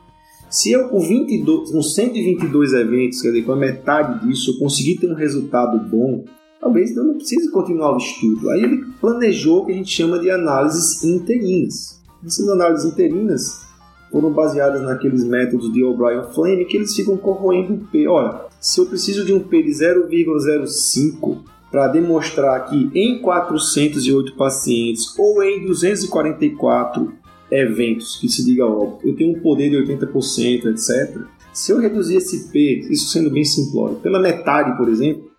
se 0.49 0.71
eu 0.71 0.89
com, 0.89 0.99
22, 0.99 1.71
com 1.71 1.81
122 1.81 2.73
eventos, 2.73 3.21
quer 3.21 3.29
dizer, 3.29 3.43
com 3.43 3.53
a 3.53 3.55
metade 3.55 4.27
disso, 4.27 4.51
eu 4.51 4.59
conseguir 4.59 4.97
ter 4.97 5.09
um 5.09 5.15
resultado 5.15 5.79
bom, 5.89 6.25
talvez 6.59 6.95
eu 6.95 7.03
não 7.03 7.15
precise 7.15 7.49
continuar 7.51 7.93
o 7.93 7.97
estudo. 7.97 8.49
Aí 8.49 8.63
ele 8.63 8.83
planejou 8.99 9.61
o 9.61 9.65
que 9.65 9.71
a 9.71 9.75
gente 9.75 9.91
chama 9.91 10.19
de 10.19 10.29
análises 10.29 11.03
interinas. 11.03 12.01
Essas 12.25 12.49
análises 12.49 12.91
interinas 12.91 13.65
foram 14.11 14.31
baseadas 14.31 14.81
naqueles 14.81 15.23
métodos 15.23 15.71
de 15.71 15.83
O'Brien 15.83 16.23
Flame 16.33 16.65
que 16.65 16.77
eles 16.77 16.95
ficam 16.95 17.15
corroendo 17.17 17.73
o 17.73 17.77
P. 17.87 18.07
Olha, 18.07 18.41
se 18.59 18.79
eu 18.79 18.85
preciso 18.85 19.25
de 19.25 19.33
um 19.33 19.39
P 19.39 19.61
de 19.61 19.69
0,05 19.69 21.54
para 21.75 21.89
demonstrar 21.89 22.69
que 22.69 22.89
em 22.95 23.21
408 23.21 24.37
pacientes 24.37 25.13
ou 25.19 25.43
em 25.43 25.65
244 25.65 27.13
eventos, 27.51 28.15
que 28.15 28.29
se 28.29 28.45
diga 28.45 28.65
óbvio, 28.65 29.09
eu 29.09 29.13
tenho 29.17 29.35
um 29.35 29.41
poder 29.41 29.69
de 29.69 29.93
80%, 29.93 30.67
etc. 30.67 31.21
Se 31.51 31.73
eu 31.73 31.79
reduzir 31.81 32.15
esse 32.15 32.47
P, 32.47 32.87
isso 32.89 33.09
sendo 33.09 33.29
bem 33.29 33.43
simplório, 33.43 33.97
pela 33.97 34.21
metade, 34.21 34.77
por 34.77 34.87
exemplo, 34.87 35.29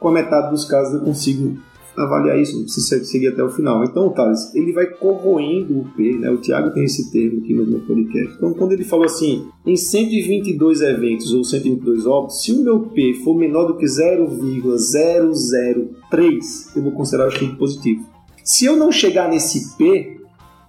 com 0.00 0.08
a 0.08 0.12
metade 0.12 0.50
dos 0.50 0.64
casos 0.64 0.94
eu 0.94 1.00
consigo 1.00 1.58
avaliar 1.96 2.38
isso, 2.40 2.56
não 2.56 2.64
precisa 2.64 3.04
seguir 3.04 3.28
até 3.28 3.42
o 3.42 3.48
final. 3.50 3.82
Então, 3.84 4.10
Thales, 4.10 4.54
ele 4.54 4.72
vai 4.72 4.86
corroendo 4.86 5.80
o 5.80 5.84
P, 5.96 6.12
né? 6.18 6.30
O 6.30 6.38
Thiago 6.38 6.72
tem 6.72 6.84
esse 6.84 7.10
termo 7.10 7.40
aqui 7.40 7.52
no 7.54 7.66
meu 7.66 7.80
podcast. 7.80 8.36
Então, 8.36 8.54
quando 8.54 8.70
ele 8.72 8.84
falou 8.84 9.04
assim, 9.04 9.48
em 9.66 9.76
122 9.76 10.80
eventos 10.80 11.32
ou 11.32 11.42
122 11.44 12.06
óbitos, 12.06 12.42
se 12.42 12.52
o 12.52 12.62
meu 12.62 12.80
P 12.80 13.12
for 13.22 13.36
menor 13.36 13.66
do 13.66 13.76
que 13.76 13.86
0,003, 13.86 16.76
eu 16.76 16.82
vou 16.82 16.92
considerar 16.92 17.26
o 17.26 17.28
estudo 17.28 17.56
positivo. 17.56 18.08
Se 18.42 18.64
eu 18.64 18.74
não 18.76 18.90
chegar 18.90 19.28
nesse 19.28 19.76
P, 19.76 20.16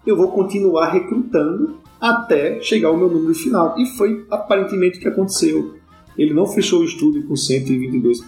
eu 0.06 0.18
vou 0.18 0.32
continuar 0.32 0.92
recrutando 0.92 1.82
até 2.00 2.60
chegar 2.60 2.90
ao 2.90 2.98
meu 2.98 3.10
número 3.10 3.34
final. 3.34 3.80
E 3.80 3.86
foi 3.98 4.26
aparentemente 4.30 4.98
o 4.98 5.02
que 5.02 5.08
aconteceu. 5.08 5.76
Ele 6.18 6.34
não 6.34 6.46
fechou 6.46 6.82
o 6.82 6.86
estudo 6.86 7.24
com 7.24 7.36
122 7.36 8.20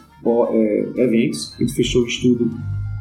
é, 0.52 0.86
eventos, 0.96 1.54
ele 1.60 1.70
fechou 1.70 2.04
o 2.04 2.08
estudo 2.08 2.50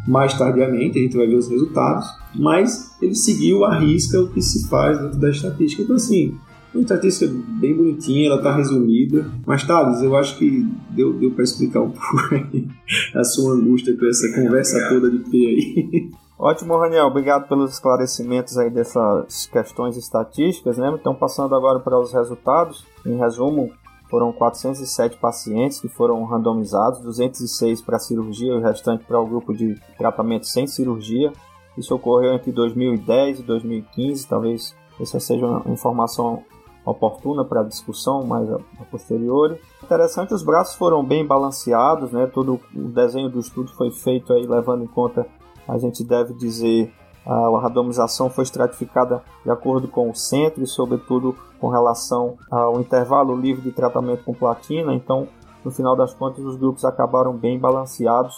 mais 0.07 0.35
tardiamente, 0.35 0.99
a 0.99 1.03
gente 1.03 1.17
vai 1.17 1.27
ver 1.27 1.37
os 1.37 1.49
resultados, 1.49 2.07
mas 2.35 2.97
ele 3.01 3.15
seguiu 3.15 3.65
a 3.65 3.79
risca 3.79 4.21
o 4.21 4.29
que 4.29 4.43
se 4.43 4.69
faz 4.69 4.99
dentro 4.99 5.19
da 5.19 5.31
estatística. 5.31 5.83
Então, 5.83 5.97
assim, 5.97 6.37
uma 6.75 6.83
estatística 6.83 7.33
bem 7.61 7.75
bonitinha, 7.75 8.27
ela 8.27 8.37
está 8.37 8.55
resumida, 8.55 9.31
mas 9.47 9.65
Thales, 9.65 10.03
eu 10.03 10.17
acho 10.17 10.37
que 10.39 10.67
deu, 10.91 11.13
deu 11.15 11.31
para 11.31 11.45
explicar 11.45 11.81
um 11.81 11.91
pouco 11.93 12.69
a 13.15 13.25
sua 13.25 13.55
angústia 13.55 13.97
com 13.97 14.07
essa 14.07 14.33
conversa 14.35 14.89
toda 14.89 15.11
de 15.11 15.19
P 15.19 15.37
aí. 15.37 16.11
Ótimo, 16.37 16.77
Raniel. 16.77 17.07
Obrigado 17.07 17.49
pelos 17.49 17.73
esclarecimentos 17.73 18.59
aí 18.59 18.69
dessas 18.69 19.47
questões 19.47 19.97
estatísticas, 19.97 20.77
né? 20.77 20.93
Então, 21.01 21.15
passando 21.15 21.55
agora 21.55 21.79
para 21.79 21.99
os 21.99 22.13
resultados. 22.13 22.85
Em 23.07 23.17
resumo, 23.17 23.71
foram 24.14 24.33
407 24.33 25.16
pacientes 25.16 25.80
que 25.80 25.88
foram 25.88 26.23
randomizados, 26.23 27.00
206 27.00 27.83
para 27.83 27.99
cirurgia 27.99 28.52
e 28.52 28.56
o 28.56 28.61
restante 28.61 29.04
para 29.04 29.18
o 29.18 29.26
grupo 29.26 29.52
de 29.52 29.75
tratamento 29.99 30.47
sem 30.47 30.68
cirurgia. 30.68 31.33
Isso 31.76 31.92
ocorreu 31.92 32.33
entre 32.33 32.52
2010 32.52 33.40
e 33.40 33.42
2015, 33.42 34.28
talvez 34.28 34.76
essa 35.00 35.18
seja 35.18 35.44
uma 35.44 35.68
informação 35.68 36.44
oportuna 36.87 37.44
para 37.44 37.64
discussão 37.64 38.25
mais 38.25 38.49
a, 38.49 38.54
a 38.78 38.85
posteriori. 38.85 39.61
Interessante, 39.83 40.33
os 40.33 40.44
braços 40.44 40.76
foram 40.76 41.02
bem 41.02 41.26
balanceados, 41.26 42.12
né? 42.12 42.28
Todo 42.28 42.61
o 42.73 42.88
desenho 42.90 43.28
do 43.28 43.40
estudo 43.40 43.73
foi 43.73 43.90
feito 43.90 44.33
aí 44.33 44.47
levando 44.47 44.85
em 44.85 44.87
conta, 44.87 45.26
a 45.66 45.76
gente 45.76 46.04
deve 46.04 46.35
dizer, 46.35 46.94
a 47.26 47.61
randomização 47.61 48.28
foi 48.28 48.45
estratificada 48.45 49.23
de 49.43 49.50
acordo 49.50 49.88
com 49.88 50.11
o 50.11 50.14
centro 50.14 50.62
e, 50.62 50.66
sobretudo, 50.66 51.35
com 51.59 51.69
relação 51.69 52.37
ao 52.50 52.78
intervalo 52.81 53.35
livre 53.37 53.62
de 53.62 53.73
tratamento 53.73 54.25
com 54.25 54.35
platina. 54.35 54.95
Então, 54.95 55.26
no 55.64 55.71
final 55.71 55.97
das 55.97 56.12
contas, 56.12 56.45
os 56.45 56.57
grupos 56.57 56.85
acabaram 56.85 57.35
bem 57.35 57.59
balanceados, 57.59 58.35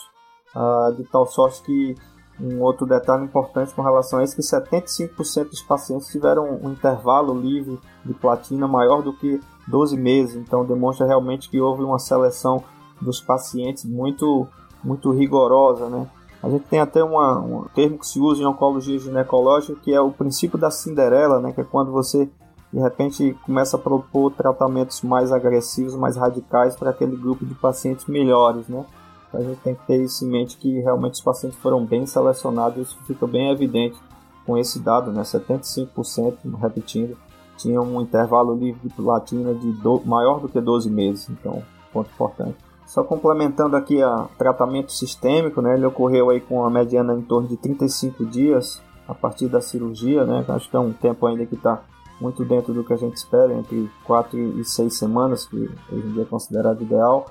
uh, 0.54 0.94
de 0.94 1.04
tal 1.04 1.26
sorte 1.26 1.62
que 1.62 1.94
um 2.38 2.60
outro 2.60 2.86
detalhe 2.86 3.24
importante 3.24 3.74
com 3.74 3.82
relação 3.82 4.18
a 4.18 4.24
isso 4.24 4.36
que 4.36 4.42
75% 4.42 5.48
dos 5.48 5.62
pacientes 5.62 6.08
tiveram 6.08 6.60
um 6.62 6.70
intervalo 6.70 7.34
livre 7.34 7.80
de 8.04 8.12
platina 8.14 8.68
maior 8.68 9.02
do 9.02 9.12
que 9.12 9.40
12 9.66 9.96
meses. 9.96 10.36
Então, 10.36 10.64
demonstra 10.64 11.06
realmente 11.06 11.48
que 11.50 11.60
houve 11.60 11.82
uma 11.82 11.98
seleção 11.98 12.62
dos 13.00 13.20
pacientes 13.20 13.84
muito 13.84 14.46
muito 14.84 15.10
rigorosa, 15.10 15.88
né? 15.88 16.06
A 16.46 16.48
gente 16.48 16.62
tem 16.66 16.78
até 16.78 17.02
uma, 17.02 17.40
um 17.40 17.64
termo 17.74 17.98
que 17.98 18.06
se 18.06 18.20
usa 18.20 18.40
em 18.40 18.46
oncologia 18.46 18.96
ginecológica 19.00 19.80
que 19.82 19.92
é 19.92 20.00
o 20.00 20.12
princípio 20.12 20.56
da 20.56 20.70
Cinderela, 20.70 21.40
né? 21.40 21.50
Que 21.52 21.62
é 21.62 21.64
quando 21.64 21.90
você 21.90 22.30
de 22.72 22.78
repente 22.78 23.36
começa 23.44 23.76
a 23.76 23.80
propor 23.80 24.30
tratamentos 24.30 25.02
mais 25.02 25.32
agressivos, 25.32 25.96
mais 25.96 26.16
radicais 26.16 26.76
para 26.76 26.90
aquele 26.90 27.16
grupo 27.16 27.44
de 27.44 27.52
pacientes 27.56 28.06
melhores, 28.06 28.68
né? 28.68 28.86
A 29.34 29.40
gente 29.40 29.58
tem 29.58 29.74
que 29.74 29.84
ter 29.88 30.04
isso 30.04 30.24
em 30.24 30.28
mente 30.28 30.56
que 30.56 30.78
realmente 30.78 31.14
os 31.14 31.20
pacientes 31.20 31.58
foram 31.58 31.84
bem 31.84 32.06
selecionados, 32.06 32.90
isso 32.90 32.98
fica 33.08 33.26
bem 33.26 33.50
evidente 33.50 33.98
com 34.46 34.56
esse 34.56 34.78
dado, 34.78 35.10
né? 35.10 35.22
75%, 35.22 36.36
repetindo, 36.60 37.18
tinha 37.56 37.80
um 37.82 38.00
intervalo 38.00 38.54
livre 38.54 38.88
de 38.88 38.94
platina 38.94 39.52
de 39.52 39.72
do, 39.72 40.00
maior 40.04 40.38
do 40.38 40.48
que 40.48 40.60
12 40.60 40.88
meses, 40.88 41.28
então 41.28 41.60
ponto 41.92 42.08
importante. 42.08 42.56
Só 42.86 43.02
complementando 43.02 43.76
aqui 43.76 44.02
o 44.02 44.28
tratamento 44.38 44.92
sistêmico, 44.92 45.60
né, 45.60 45.74
ele 45.74 45.86
ocorreu 45.86 46.30
aí 46.30 46.40
com 46.40 46.64
a 46.64 46.70
mediana 46.70 47.14
em 47.14 47.22
torno 47.22 47.48
de 47.48 47.56
35 47.56 48.24
dias 48.24 48.80
a 49.08 49.14
partir 49.14 49.48
da 49.48 49.60
cirurgia, 49.60 50.24
né, 50.24 50.44
acho 50.48 50.70
que 50.70 50.76
é 50.76 50.80
um 50.80 50.92
tempo 50.92 51.26
ainda 51.26 51.44
que 51.44 51.56
está 51.56 51.82
muito 52.20 52.44
dentro 52.44 52.72
do 52.72 52.84
que 52.84 52.92
a 52.92 52.96
gente 52.96 53.16
espera, 53.16 53.52
entre 53.52 53.90
4 54.04 54.38
e 54.60 54.64
6 54.64 54.98
semanas, 54.98 55.44
que 55.46 55.56
hoje 55.56 56.06
em 56.06 56.12
dia 56.12 56.22
é 56.22 56.26
considerado 56.26 56.82
ideal. 56.82 57.26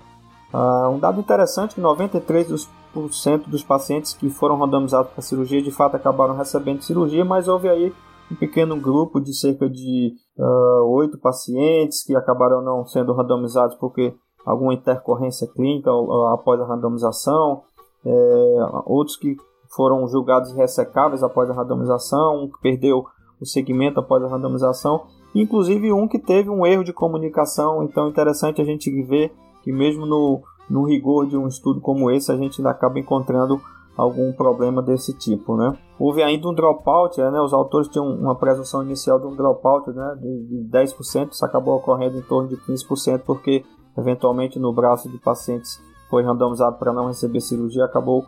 Uh, 0.53 0.89
um 0.89 1.00
dado 1.00 1.19
interessante 1.19 1.75
que 1.75 1.81
93% 1.81 2.47
dos, 2.47 2.69
por 2.93 3.12
cento 3.13 3.50
dos 3.50 3.63
pacientes 3.63 4.13
que 4.13 4.29
foram 4.29 4.57
randomizados 4.57 5.12
para 5.12 5.21
cirurgia 5.21 5.62
de 5.62 5.71
fato 5.71 5.95
acabaram 5.95 6.35
recebendo 6.35 6.81
cirurgia, 6.81 7.25
mas 7.25 7.47
houve 7.47 7.67
aí 7.67 7.93
um 8.31 8.35
pequeno 8.35 8.79
grupo 8.79 9.19
de 9.19 9.33
cerca 9.33 9.69
de 9.69 10.13
uh, 10.38 10.43
ah, 10.43 10.83
8 10.83 11.17
pacientes 11.19 12.03
que 12.03 12.15
acabaram 12.15 12.62
não 12.62 12.85
sendo 12.85 13.13
randomizados 13.13 13.75
porque 13.75 14.15
alguma 14.45 14.73
intercorrência 14.73 15.47
clínica 15.47 15.89
após 16.31 16.59
a 16.61 16.65
randomização, 16.65 17.63
é, 18.05 18.57
outros 18.85 19.17
que 19.17 19.35
foram 19.75 20.07
julgados 20.07 20.51
irressecáveis 20.51 21.23
após 21.23 21.49
a 21.49 21.53
randomização, 21.53 22.43
um 22.43 22.47
que 22.47 22.61
perdeu 22.61 23.05
o 23.41 23.45
segmento 23.45 23.99
após 23.99 24.23
a 24.23 24.27
randomização, 24.27 25.05
inclusive 25.33 25.91
um 25.91 26.07
que 26.07 26.19
teve 26.19 26.49
um 26.49 26.65
erro 26.65 26.83
de 26.83 26.93
comunicação. 26.93 27.83
Então, 27.83 28.05
é 28.05 28.09
interessante 28.09 28.61
a 28.61 28.65
gente 28.65 28.89
ver 29.03 29.33
que, 29.63 29.71
mesmo 29.71 30.05
no, 30.05 30.41
no 30.69 30.85
rigor 30.85 31.27
de 31.27 31.35
um 31.35 31.47
estudo 31.47 31.81
como 31.81 32.09
esse, 32.09 32.31
a 32.31 32.37
gente 32.37 32.59
ainda 32.59 32.69
acaba 32.69 32.99
encontrando 32.99 33.59
algum 33.97 34.31
problema 34.33 34.81
desse 34.81 35.13
tipo, 35.13 35.55
né? 35.55 35.77
Houve 35.97 36.21
ainda 36.21 36.49
um 36.49 36.53
dropout, 36.53 37.17
né? 37.19 37.39
Os 37.39 37.53
autores 37.53 37.87
tinham 37.87 38.05
uma 38.07 38.35
presunção 38.35 38.83
inicial 38.83 39.19
de 39.19 39.25
um 39.25 39.35
dropout, 39.35 39.89
né? 39.91 40.17
De, 40.21 40.63
de 40.63 40.69
10%, 40.69 41.31
isso 41.31 41.45
acabou 41.45 41.77
ocorrendo 41.77 42.17
em 42.17 42.21
torno 42.21 42.49
de 42.49 42.57
15%, 42.57 43.21
porque 43.25 43.63
eventualmente 43.97 44.59
no 44.59 44.73
braço 44.73 45.09
de 45.09 45.17
pacientes 45.17 45.79
foi 46.09 46.23
randomizado 46.23 46.77
para 46.77 46.93
não 46.93 47.07
receber 47.07 47.41
cirurgia, 47.41 47.85
acabou 47.85 48.25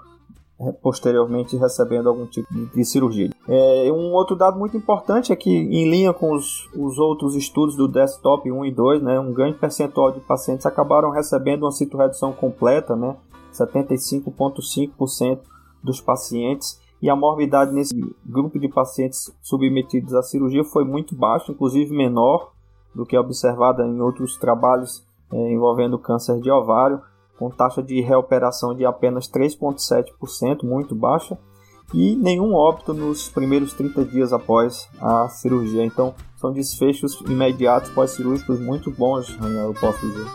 é, 0.59 0.71
posteriormente 0.71 1.55
recebendo 1.55 2.09
algum 2.09 2.25
tipo 2.25 2.47
de 2.51 2.83
cirurgia. 2.83 3.29
É, 3.47 3.91
um 3.91 4.11
outro 4.13 4.35
dado 4.35 4.57
muito 4.57 4.75
importante 4.75 5.31
é 5.31 5.35
que, 5.35 5.51
em 5.51 5.89
linha 5.89 6.11
com 6.13 6.33
os, 6.33 6.67
os 6.75 6.97
outros 6.97 7.35
estudos 7.35 7.75
do 7.75 7.87
desktop 7.87 8.51
1 8.51 8.65
e 8.65 8.71
2, 8.71 9.03
né, 9.03 9.19
um 9.19 9.31
grande 9.31 9.57
percentual 9.57 10.11
de 10.11 10.19
pacientes 10.19 10.65
acabaram 10.65 11.11
recebendo 11.11 11.63
uma 11.63 11.71
citorredução 11.71 12.33
completa, 12.33 12.95
né, 12.95 13.15
75,5% 13.53 15.39
dos 15.83 16.01
pacientes. 16.01 16.81
E 16.99 17.09
a 17.11 17.15
morbidade 17.15 17.71
nesse 17.71 17.93
grupo 18.25 18.59
de 18.59 18.67
pacientes 18.67 19.31
submetidos 19.43 20.15
à 20.15 20.23
cirurgia 20.23 20.63
foi 20.63 20.83
muito 20.83 21.15
baixa, 21.15 21.51
inclusive 21.51 21.95
menor 21.95 22.51
do 22.95 23.05
que 23.05 23.15
observada 23.15 23.85
em 23.85 24.01
outros 24.01 24.35
trabalhos 24.37 25.05
é, 25.31 25.51
envolvendo 25.51 25.99
câncer 25.99 26.39
de 26.39 26.49
ovário, 26.51 27.01
com 27.37 27.49
taxa 27.49 27.83
de 27.83 28.01
reoperação 28.01 28.75
de 28.75 28.85
apenas 28.85 29.29
3,7%, 29.29 30.63
muito 30.63 30.95
baixa, 30.95 31.37
e 31.93 32.15
nenhum 32.15 32.53
óbito 32.53 32.93
nos 32.93 33.29
primeiros 33.29 33.73
30 33.73 34.05
dias 34.05 34.33
após 34.33 34.89
a 34.99 35.29
cirurgia. 35.29 35.85
Então, 35.85 36.13
são 36.35 36.51
desfechos 36.51 37.19
imediatos 37.21 37.89
pós-cirúrgicos 37.91 38.59
muito 38.59 38.91
bons, 38.91 39.37
eu 39.41 39.73
posso 39.73 39.99
dizer. 40.05 40.25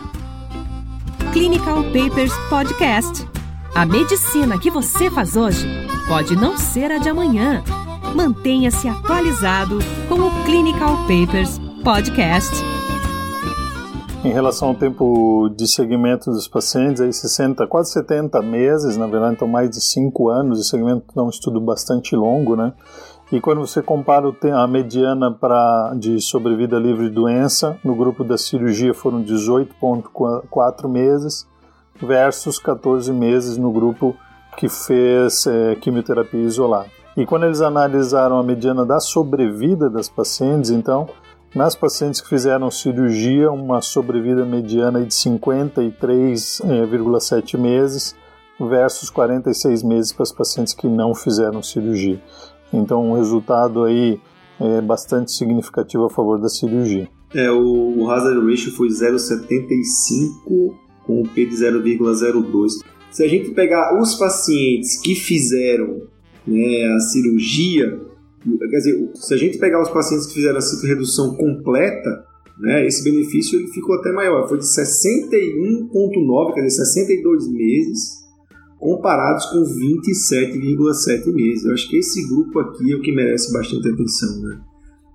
Clinical 1.32 1.82
Papers 1.84 2.32
Podcast. 2.49 3.28
A 3.75 3.87
medicina 3.87 4.58
que 4.58 4.70
você 4.70 5.11
faz 5.11 5.37
hoje 5.37 5.66
pode 6.06 6.37
não 6.37 6.58
ser 6.58 6.90
a 6.90 6.99
de 6.99 7.08
amanhã. 7.08 7.62
Mantenha-se 8.14 8.88
atualizado 8.88 9.78
com 10.08 10.16
o 10.16 10.44
Clinical 10.44 10.96
Papers 11.06 11.58
Podcast. 11.82 12.72
Em 14.25 14.31
relação 14.31 14.69
ao 14.69 14.75
tempo 14.76 15.49
de 15.57 15.67
segmento 15.67 16.31
dos 16.31 16.47
pacientes, 16.47 17.00
aí 17.00 17.12
60, 17.12 17.67
quase 17.67 17.91
70 17.91 18.41
meses, 18.41 18.97
na 18.97 19.09
verdade, 19.09 19.35
então 19.35 19.49
mais 19.49 19.69
de 19.69 19.81
5 19.81 20.29
anos 20.29 20.61
de 20.61 20.69
segmento, 20.69 21.07
é 21.17 21.21
um 21.21 21.29
estudo 21.29 21.61
bastante 21.61 22.14
longo, 22.14 22.55
né? 22.55 22.73
E 23.33 23.41
quando 23.41 23.67
você 23.67 23.83
compara 23.83 24.33
a 24.55 24.67
mediana 24.69 25.33
pra, 25.33 25.93
de 25.99 26.21
sobrevida 26.21 26.79
livre 26.79 27.09
de 27.09 27.14
doença, 27.14 27.76
no 27.83 27.97
grupo 27.97 28.23
da 28.23 28.38
cirurgia 28.38 28.95
foram 28.95 29.25
18,4 29.25 30.88
meses, 30.88 31.49
versus 32.00 32.61
14 32.61 33.12
meses 33.12 33.57
no 33.57 33.73
grupo 33.73 34.14
que 34.57 34.69
fez 34.69 35.49
é, 35.49 35.75
quimioterapia 35.75 36.43
isolada. 36.43 36.87
E 37.17 37.26
quando 37.26 37.45
eles 37.45 37.61
analisaram 37.61 38.38
a 38.38 38.43
mediana 38.43 38.87
da 38.87 39.00
sobrevida 39.00 39.91
das 39.91 40.09
pacientes, 40.09 40.71
então 40.71 41.09
nas 41.54 41.76
pacientes 41.76 42.21
que 42.21 42.28
fizeram 42.28 42.71
cirurgia, 42.71 43.50
uma 43.50 43.82
sobrevida 43.82 44.44
mediana 44.44 45.04
de 45.04 45.12
53,7 45.12 47.59
meses 47.59 48.14
versus 48.59 49.09
46 49.11 49.82
meses 49.82 50.12
para 50.12 50.23
as 50.23 50.32
pacientes 50.32 50.73
que 50.75 50.88
não 50.88 51.14
fizeram 51.14 51.62
cirurgia. 51.62 52.21
Então, 52.73 53.11
um 53.11 53.14
resultado 53.14 53.85
aí 53.85 54.18
é 54.59 54.80
bastante 54.80 55.30
significativo 55.32 56.06
a 56.06 56.11
favor 56.11 56.40
da 56.40 56.49
cirurgia. 56.49 57.06
É, 57.35 57.50
o, 57.50 57.99
o 57.99 58.11
hazard 58.11 58.40
ratio 58.49 58.73
foi 58.73 58.88
0,75 58.88 60.75
com 61.04 61.21
o 61.23 61.28
P 61.28 61.44
de 61.47 61.56
0,02. 61.56 62.71
Se 63.11 63.25
a 63.25 63.28
gente 63.28 63.50
pegar 63.50 64.00
os 64.00 64.14
pacientes 64.14 64.99
que 65.00 65.14
fizeram 65.14 66.02
né, 66.47 66.94
a 66.97 67.00
cirurgia, 67.00 68.00
Quer 68.44 68.76
dizer, 68.78 69.11
se 69.14 69.34
a 69.34 69.37
gente 69.37 69.58
pegar 69.58 69.80
os 69.80 69.90
pacientes 69.90 70.26
que 70.26 70.34
fizeram 70.34 70.58
a 70.58 70.61
citoredução 70.61 71.37
completa, 71.37 72.25
né, 72.58 72.87
esse 72.87 73.02
benefício 73.04 73.58
ele 73.58 73.68
ficou 73.68 73.96
até 73.96 74.12
maior. 74.12 74.49
Foi 74.49 74.58
de 74.58 74.64
61,9, 74.64 76.54
quer 76.54 76.62
dizer, 76.62 76.84
62 76.84 77.49
meses, 77.49 78.22
comparados 78.78 79.46
com 79.46 79.62
27,7 79.62 81.32
meses. 81.32 81.64
Eu 81.64 81.72
acho 81.72 81.88
que 81.88 81.96
esse 81.99 82.28
grupo 82.28 82.58
aqui 82.58 82.92
é 82.92 82.96
o 82.96 83.00
que 83.00 83.14
merece 83.14 83.52
bastante 83.52 83.88
atenção. 83.88 84.40
Né? 84.40 84.61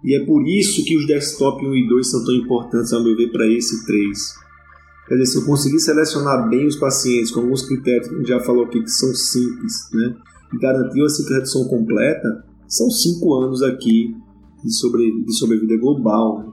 E 0.05 0.15
é 0.15 0.25
por 0.25 0.47
isso 0.47 0.85
que 0.85 0.95
os 0.95 1.05
desktop 1.05 1.65
1 1.65 1.75
e 1.75 1.87
2 1.87 2.09
são 2.09 2.23
tão 2.23 2.33
importantes, 2.33 2.93
ao 2.93 3.03
meu 3.03 3.15
ver, 3.15 3.29
para 3.31 3.45
esse 3.47 3.85
3. 3.85 4.17
Quer 5.07 5.15
dizer, 5.15 5.25
se 5.25 5.37
eu 5.37 5.45
conseguir 5.45 5.79
selecionar 5.79 6.49
bem 6.49 6.65
os 6.65 6.75
pacientes 6.75 7.31
com 7.31 7.41
alguns 7.41 7.65
critérios 7.65 8.07
que 8.07 8.15
a 8.15 8.17
gente 8.17 8.27
já 8.27 8.39
falou 8.39 8.65
aqui 8.65 8.81
que 8.81 8.89
são 8.89 9.13
simples, 9.15 9.73
né, 9.93 10.15
e 10.53 10.57
garantir 10.59 11.01
a 11.01 11.09
citoredução 11.09 11.65
completa, 11.65 12.46
são 12.67 12.89
cinco 12.89 13.33
anos 13.35 13.61
aqui 13.63 14.15
de, 14.63 14.73
sobre, 14.73 15.23
de 15.23 15.33
sobrevida 15.33 15.77
global. 15.77 16.39
Né? 16.39 16.51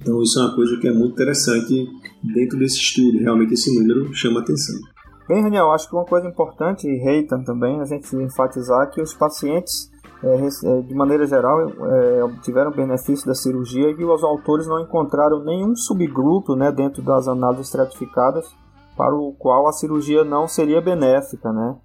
Então 0.00 0.22
isso 0.22 0.38
é 0.38 0.44
uma 0.44 0.54
coisa 0.54 0.76
que 0.78 0.88
é 0.88 0.92
muito 0.92 1.12
interessante 1.12 1.88
dentro 2.22 2.58
desse 2.58 2.76
estudo. 2.76 3.18
Realmente 3.18 3.54
esse 3.54 3.74
número 3.78 4.12
chama 4.14 4.40
atenção. 4.40 4.76
Bem, 5.28 5.42
Daniel, 5.42 5.72
acho 5.72 5.88
que 5.88 5.94
uma 5.96 6.04
coisa 6.04 6.28
importante, 6.28 6.86
e 6.86 6.98
Reitan 6.98 7.42
também, 7.42 7.80
a 7.80 7.84
gente 7.84 8.14
enfatizar 8.14 8.88
que 8.92 9.02
os 9.02 9.12
pacientes, 9.12 9.90
é, 10.22 10.46
é, 10.46 10.82
de 10.82 10.94
maneira 10.94 11.26
geral, 11.26 11.68
é, 11.68 12.22
obtiveram 12.22 12.70
benefício 12.70 13.26
da 13.26 13.34
cirurgia 13.34 13.90
e 13.90 14.04
os 14.04 14.22
autores 14.22 14.68
não 14.68 14.80
encontraram 14.80 15.42
nenhum 15.42 15.74
subgrupo 15.74 16.54
né, 16.54 16.70
dentro 16.70 17.02
das 17.02 17.26
análises 17.26 17.66
estratificadas 17.66 18.46
para 18.96 19.14
o 19.14 19.32
qual 19.32 19.68
a 19.68 19.72
cirurgia 19.72 20.24
não 20.24 20.46
seria 20.46 20.80
benéfica, 20.80 21.52
né? 21.52 21.76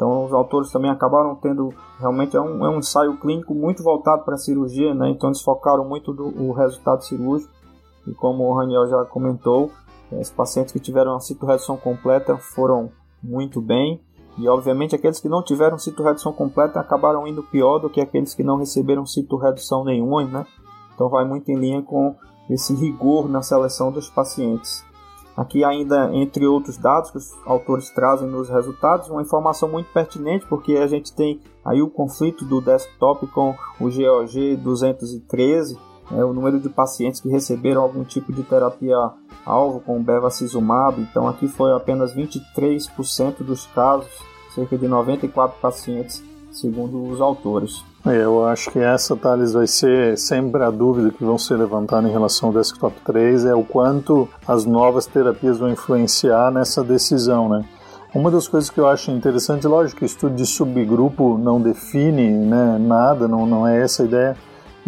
Então 0.00 0.24
os 0.24 0.32
autores 0.32 0.72
também 0.72 0.90
acabaram 0.90 1.34
tendo 1.34 1.74
realmente 1.98 2.34
é 2.34 2.40
um, 2.40 2.64
é 2.64 2.70
um 2.70 2.78
ensaio 2.78 3.18
clínico 3.18 3.54
muito 3.54 3.82
voltado 3.82 4.24
para 4.24 4.32
a 4.32 4.38
cirurgia, 4.38 4.94
né? 4.94 5.10
Então 5.10 5.28
eles 5.28 5.42
focaram 5.42 5.86
muito 5.86 6.10
do 6.10 6.24
o 6.42 6.52
resultado 6.52 7.04
cirúrgico 7.04 7.52
e 8.06 8.14
como 8.14 8.44
o 8.44 8.54
Raniel 8.54 8.88
já 8.88 9.04
comentou, 9.04 9.70
os 10.10 10.30
pacientes 10.30 10.72
que 10.72 10.80
tiveram 10.80 11.14
a 11.14 11.20
citorredução 11.20 11.76
completa 11.76 12.38
foram 12.38 12.90
muito 13.22 13.60
bem 13.60 14.00
e 14.38 14.48
obviamente 14.48 14.94
aqueles 14.94 15.20
que 15.20 15.28
não 15.28 15.42
tiveram 15.42 15.76
citorredução 15.76 16.32
completa 16.32 16.80
acabaram 16.80 17.26
indo 17.26 17.42
pior 17.42 17.78
do 17.78 17.90
que 17.90 18.00
aqueles 18.00 18.32
que 18.32 18.42
não 18.42 18.56
receberam 18.56 19.04
citorredução 19.04 19.84
nenhuma, 19.84 20.24
né? 20.24 20.46
Então 20.94 21.10
vai 21.10 21.26
muito 21.26 21.50
em 21.50 21.56
linha 21.56 21.82
com 21.82 22.16
esse 22.48 22.74
rigor 22.74 23.28
na 23.28 23.42
seleção 23.42 23.92
dos 23.92 24.08
pacientes. 24.08 24.82
Aqui 25.40 25.64
ainda, 25.64 26.10
entre 26.12 26.46
outros 26.46 26.76
dados 26.76 27.10
que 27.10 27.16
os 27.16 27.32
autores 27.46 27.88
trazem 27.88 28.28
nos 28.28 28.50
resultados, 28.50 29.08
uma 29.08 29.22
informação 29.22 29.70
muito 29.70 29.90
pertinente, 29.90 30.44
porque 30.46 30.76
a 30.76 30.86
gente 30.86 31.14
tem 31.14 31.40
aí 31.64 31.80
o 31.80 31.88
conflito 31.88 32.44
do 32.44 32.60
desktop 32.60 33.26
com 33.28 33.54
o 33.80 33.84
GOG 33.84 34.56
213, 34.58 35.78
né, 36.10 36.22
o 36.22 36.34
número 36.34 36.60
de 36.60 36.68
pacientes 36.68 37.22
que 37.22 37.30
receberam 37.30 37.80
algum 37.80 38.04
tipo 38.04 38.34
de 38.34 38.42
terapia 38.42 38.98
alvo 39.46 39.80
com 39.80 40.02
bevacizumab, 40.02 41.00
então 41.00 41.26
aqui 41.26 41.48
foi 41.48 41.72
apenas 41.72 42.14
23% 42.14 43.38
dos 43.38 43.66
casos, 43.68 44.10
cerca 44.54 44.76
de 44.76 44.86
94 44.86 45.58
pacientes, 45.58 46.22
segundo 46.52 47.02
os 47.02 47.18
autores. 47.18 47.82
Eu 48.04 48.46
acho 48.46 48.70
que 48.70 48.78
essa, 48.78 49.14
Thales, 49.14 49.52
vai 49.52 49.66
ser 49.66 50.16
sempre 50.16 50.62
a 50.62 50.70
dúvida 50.70 51.10
que 51.10 51.22
vão 51.22 51.36
ser 51.36 51.56
levantada 51.56 52.08
em 52.08 52.10
relação 52.10 52.48
ao 52.48 52.54
Desktop 52.54 52.98
3, 53.04 53.44
é 53.44 53.54
o 53.54 53.62
quanto 53.62 54.26
as 54.48 54.64
novas 54.64 55.04
terapias 55.04 55.58
vão 55.58 55.70
influenciar 55.70 56.50
nessa 56.50 56.82
decisão, 56.82 57.48
né? 57.48 57.64
Uma 58.14 58.30
das 58.30 58.48
coisas 58.48 58.70
que 58.70 58.80
eu 58.80 58.88
acho 58.88 59.10
interessante, 59.10 59.66
lógico 59.66 60.04
estudo 60.04 60.34
de 60.34 60.44
subgrupo 60.44 61.38
não 61.38 61.60
define 61.60 62.28
né, 62.30 62.76
nada, 62.80 63.28
não, 63.28 63.46
não 63.46 63.68
é 63.68 63.80
essa 63.82 64.02
a 64.02 64.06
ideia, 64.06 64.36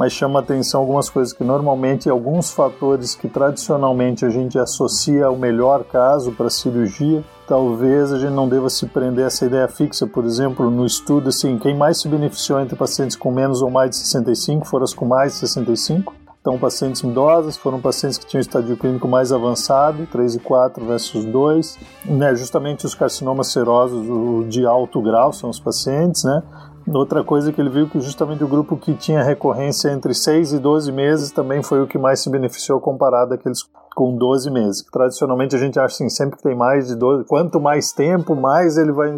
mas 0.02 0.14
chama 0.14 0.40
atenção 0.40 0.80
algumas 0.80 1.08
coisas 1.08 1.32
que 1.32 1.44
normalmente 1.44 2.10
alguns 2.10 2.50
fatores 2.50 3.14
que 3.14 3.28
tradicionalmente 3.28 4.24
a 4.24 4.30
gente 4.30 4.58
associa 4.58 5.26
ao 5.26 5.36
melhor 5.36 5.84
caso 5.84 6.32
para 6.32 6.50
cirurgia, 6.50 7.22
talvez 7.46 8.12
a 8.12 8.18
gente 8.18 8.32
não 8.32 8.48
deva 8.48 8.68
se 8.68 8.84
prender 8.86 9.22
a 9.22 9.26
essa 9.28 9.46
ideia 9.46 9.68
fixa. 9.68 10.04
Por 10.04 10.24
exemplo, 10.24 10.68
no 10.68 10.84
estudo, 10.84 11.28
assim, 11.28 11.56
quem 11.56 11.76
mais 11.76 12.00
se 12.00 12.08
beneficiou 12.08 12.58
entre 12.58 12.74
pacientes 12.74 13.14
com 13.14 13.30
menos 13.30 13.62
ou 13.62 13.70
mais 13.70 13.90
de 13.90 13.96
65 13.98 14.66
foram 14.66 14.82
as 14.82 14.92
com 14.92 15.04
mais 15.04 15.34
de 15.34 15.38
65. 15.38 16.12
Então, 16.40 16.58
pacientes 16.58 17.00
idosas 17.02 17.56
foram 17.56 17.80
pacientes 17.80 18.18
que 18.18 18.26
tinham 18.26 18.40
estadio 18.40 18.76
clínico 18.76 19.06
mais 19.06 19.30
avançado, 19.30 20.04
3 20.08 20.34
e 20.34 20.38
4 20.40 20.84
versus 20.84 21.24
2. 21.24 21.78
Né, 22.06 22.34
justamente 22.34 22.84
os 22.84 22.96
carcinomas 22.96 23.52
serosos 23.52 24.48
de 24.48 24.66
alto 24.66 25.00
grau 25.00 25.32
são 25.32 25.48
os 25.48 25.60
pacientes, 25.60 26.24
né? 26.24 26.42
Outra 26.86 27.22
coisa 27.22 27.52
que 27.52 27.60
ele 27.60 27.70
viu 27.70 27.88
que 27.88 28.00
justamente 28.00 28.42
o 28.42 28.48
grupo 28.48 28.76
que 28.76 28.94
tinha 28.94 29.22
recorrência 29.22 29.90
entre 29.90 30.14
6 30.14 30.54
e 30.54 30.58
12 30.58 30.90
meses 30.90 31.30
também 31.30 31.62
foi 31.62 31.82
o 31.82 31.86
que 31.86 31.98
mais 31.98 32.20
se 32.20 32.28
beneficiou 32.28 32.80
comparado 32.80 33.34
àqueles 33.34 33.64
com 33.94 34.16
12 34.16 34.50
meses. 34.50 34.84
Tradicionalmente 34.90 35.54
a 35.54 35.58
gente 35.58 35.78
acha 35.78 35.94
assim, 35.94 36.08
sempre 36.08 36.36
que 36.36 36.42
tem 36.42 36.56
mais 36.56 36.88
de 36.88 36.96
12, 36.96 37.24
quanto 37.24 37.60
mais 37.60 37.92
tempo, 37.92 38.34
mais 38.34 38.76
ele 38.76 38.92
vai 38.92 39.16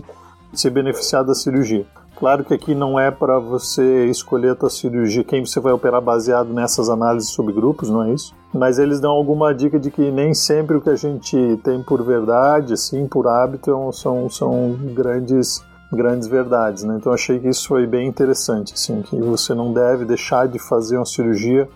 se 0.53 0.68
beneficiar 0.70 1.24
da 1.24 1.35
cirurgia. 1.35 1.87
Claro 2.16 2.44
que 2.44 2.55
aqui 2.55 2.74
não 2.74 2.98
é 2.98 3.11
para 3.11 3.40
você 3.40 4.07
escolher 4.07 4.50
a 4.50 4.55
tua 4.55 4.70
cirurgia, 4.70 5.24
quem 5.24 5.44
você 5.44 5.59
vai 5.59 5.72
operar 5.72 6.00
baseado 6.00 6.53
nessas 6.53 6.88
análises 6.88 7.31
sobre 7.31 7.53
grupos, 7.53 7.90
não 7.90 8.05
é 8.05 8.12
isso? 8.12 8.33
Mas 8.53 8.79
eles 8.79 9.00
dão 9.00 9.11
alguma 9.11 9.53
dica 9.53 9.81
de 9.81 9.90
que 9.90 10.12
nem 10.12 10.33
sempre 10.33 10.77
o 10.77 10.81
que 10.81 10.90
a 10.90 10.96
gente 10.96 11.59
tem 11.64 11.83
por 11.83 12.05
verdade, 12.05 12.72
assim, 12.72 13.09
por 13.09 13.27
hábito, 13.27 13.90
são, 13.92 14.31
são 14.31 14.77
grandes 14.94 15.64
grandes 15.94 16.28
verdades, 16.28 16.85
né? 16.85 16.96
Então 16.98 17.12
achei 17.12 17.38
que 17.38 17.48
isso 17.48 17.68
foi 17.68 17.87
bem 17.87 18.09
interessante, 18.09 18.74
assim, 18.74 19.02
que 19.02 19.16
você 19.16 19.54
não 19.54 19.72
deve 19.72 20.04
deixar 20.04 20.46
de 20.48 20.59
fazer 20.59 20.96
uma 20.96 21.07
cirurgia 21.07 21.68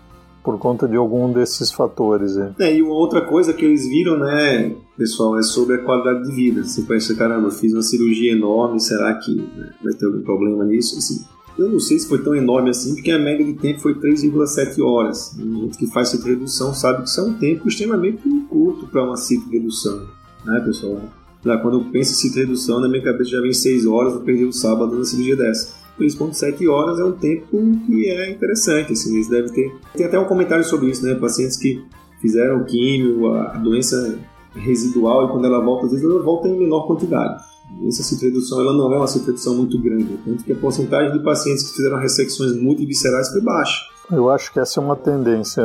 por 0.43 0.57
conta 0.57 0.87
de 0.87 0.95
algum 0.95 1.31
desses 1.31 1.71
fatores. 1.71 2.37
É. 2.37 2.53
é, 2.59 2.75
e 2.75 2.81
uma 2.81 2.93
outra 2.93 3.21
coisa 3.21 3.53
que 3.53 3.65
eles 3.65 3.87
viram, 3.87 4.17
né, 4.17 4.75
pessoal, 4.97 5.37
é 5.37 5.43
sobre 5.43 5.75
a 5.75 5.83
qualidade 5.83 6.23
de 6.23 6.31
vida. 6.31 6.63
Você 6.63 6.81
pensa, 6.83 7.15
caramba, 7.15 7.51
fiz 7.51 7.73
uma 7.73 7.81
cirurgia 7.81 8.31
enorme, 8.31 8.79
será 8.79 9.13
que 9.15 9.35
né, 9.35 9.69
vai 9.83 9.93
ter 9.93 10.05
algum 10.05 10.21
problema 10.21 10.63
nisso? 10.63 10.97
Assim, 10.97 11.23
eu 11.57 11.69
não 11.69 11.79
sei 11.79 11.99
se 11.99 12.07
foi 12.07 12.23
tão 12.23 12.33
enorme 12.35 12.69
assim, 12.69 12.95
porque 12.95 13.11
a 13.11 13.19
média 13.19 13.45
de 13.45 13.53
tempo 13.53 13.81
foi 13.81 13.93
3,7 13.95 14.81
horas. 14.81 15.37
A 15.37 15.43
gente 15.43 15.77
que 15.77 15.87
faz 15.87 16.09
ciclo 16.09 16.29
redução 16.29 16.73
sabe 16.73 17.03
que 17.03 17.09
isso 17.09 17.19
é 17.19 17.23
um 17.23 17.33
tempo 17.33 17.67
extremamente 17.67 18.23
curto 18.49 18.87
para 18.87 19.03
uma 19.03 19.17
ciclo 19.17 19.51
redução, 19.51 20.07
né, 20.45 20.61
pessoal? 20.65 21.01
Quando 21.41 21.79
eu 21.79 21.85
penso 21.91 22.11
em 22.11 22.15
cita 22.15 22.39
redução, 22.39 22.79
na 22.79 22.87
minha 22.87 23.03
cabeça 23.03 23.29
já 23.31 23.41
vem 23.41 23.53
6 23.53 23.85
horas, 23.85 24.13
eu 24.13 24.21
perdi 24.21 24.45
o 24.45 24.53
sábado 24.53 24.95
na 24.97 25.05
cirurgia 25.05 25.35
dessa. 25.35 25.79
3.7 25.99 26.69
horas 26.69 26.99
é 26.99 27.03
um 27.03 27.11
tempo 27.11 27.45
que 27.85 28.09
é 28.09 28.31
interessante, 28.31 28.93
assim, 28.93 29.15
eles 29.15 29.27
devem 29.27 29.51
ter... 29.51 29.75
Tem 29.95 30.05
até 30.05 30.17
um 30.17 30.25
comentário 30.25 30.63
sobre 30.63 30.89
isso, 30.89 31.05
né, 31.05 31.15
pacientes 31.15 31.57
que 31.57 31.83
fizeram 32.21 32.63
químio, 32.63 33.33
a 33.33 33.57
doença 33.57 34.17
residual, 34.55 35.25
e 35.25 35.31
quando 35.31 35.45
ela 35.45 35.59
volta, 35.59 35.85
às 35.85 35.91
vezes 35.91 36.05
ela 36.05 36.21
volta 36.23 36.47
em 36.47 36.57
menor 36.57 36.87
quantidade. 36.87 37.43
Essa 37.87 38.01
citoredução 38.01 38.61
ela 38.61 38.73
não 38.73 38.91
é 38.93 38.97
uma 38.97 39.07
citoredução 39.07 39.55
muito 39.55 39.79
grande, 39.79 40.17
tanto 40.25 40.43
que 40.43 40.51
a 40.51 40.55
porcentagem 40.55 41.11
de 41.11 41.23
pacientes 41.23 41.69
que 41.69 41.75
fizeram 41.75 41.99
ressecções 41.99 42.53
multiviscerais 42.59 43.29
foi 43.29 43.41
baixa. 43.41 43.81
Eu 44.11 44.29
acho 44.29 44.51
que 44.51 44.59
essa 44.59 44.79
é 44.79 44.83
uma 44.83 44.95
tendência, 44.95 45.63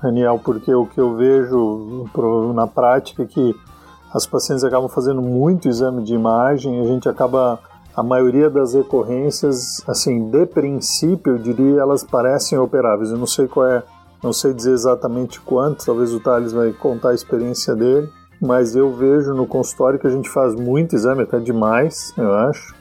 Daniel, 0.00 0.40
porque 0.44 0.72
o 0.72 0.86
que 0.86 1.00
eu 1.00 1.16
vejo 1.16 2.06
na 2.54 2.66
prática 2.66 3.24
é 3.24 3.26
que 3.26 3.54
as 4.12 4.26
pacientes 4.26 4.64
acabam 4.64 4.88
fazendo 4.88 5.22
muito 5.22 5.68
exame 5.68 6.02
de 6.02 6.14
imagem, 6.14 6.80
a 6.80 6.84
gente 6.84 7.08
acaba 7.08 7.60
a 7.94 8.02
maioria 8.02 8.48
das 8.48 8.74
recorrências, 8.74 9.82
assim, 9.86 10.30
de 10.30 10.46
princípio, 10.46 11.34
eu 11.34 11.38
diria, 11.38 11.80
elas 11.80 12.04
parecem 12.04 12.58
operáveis. 12.58 13.10
Eu 13.10 13.18
não 13.18 13.26
sei 13.26 13.46
qual 13.46 13.66
é, 13.66 13.82
não 14.22 14.32
sei 14.32 14.52
dizer 14.52 14.72
exatamente 14.72 15.40
quanto, 15.40 15.84
talvez 15.84 16.12
o 16.12 16.20
Thales 16.20 16.52
vai 16.52 16.72
contar 16.72 17.10
a 17.10 17.14
experiência 17.14 17.74
dele, 17.74 18.08
mas 18.40 18.74
eu 18.74 18.92
vejo 18.92 19.34
no 19.34 19.46
consultório 19.46 19.98
que 19.98 20.06
a 20.06 20.10
gente 20.10 20.30
faz 20.30 20.54
muito 20.54 20.96
exame, 20.96 21.22
até 21.22 21.38
demais, 21.38 22.12
eu 22.16 22.32
acho, 22.32 22.74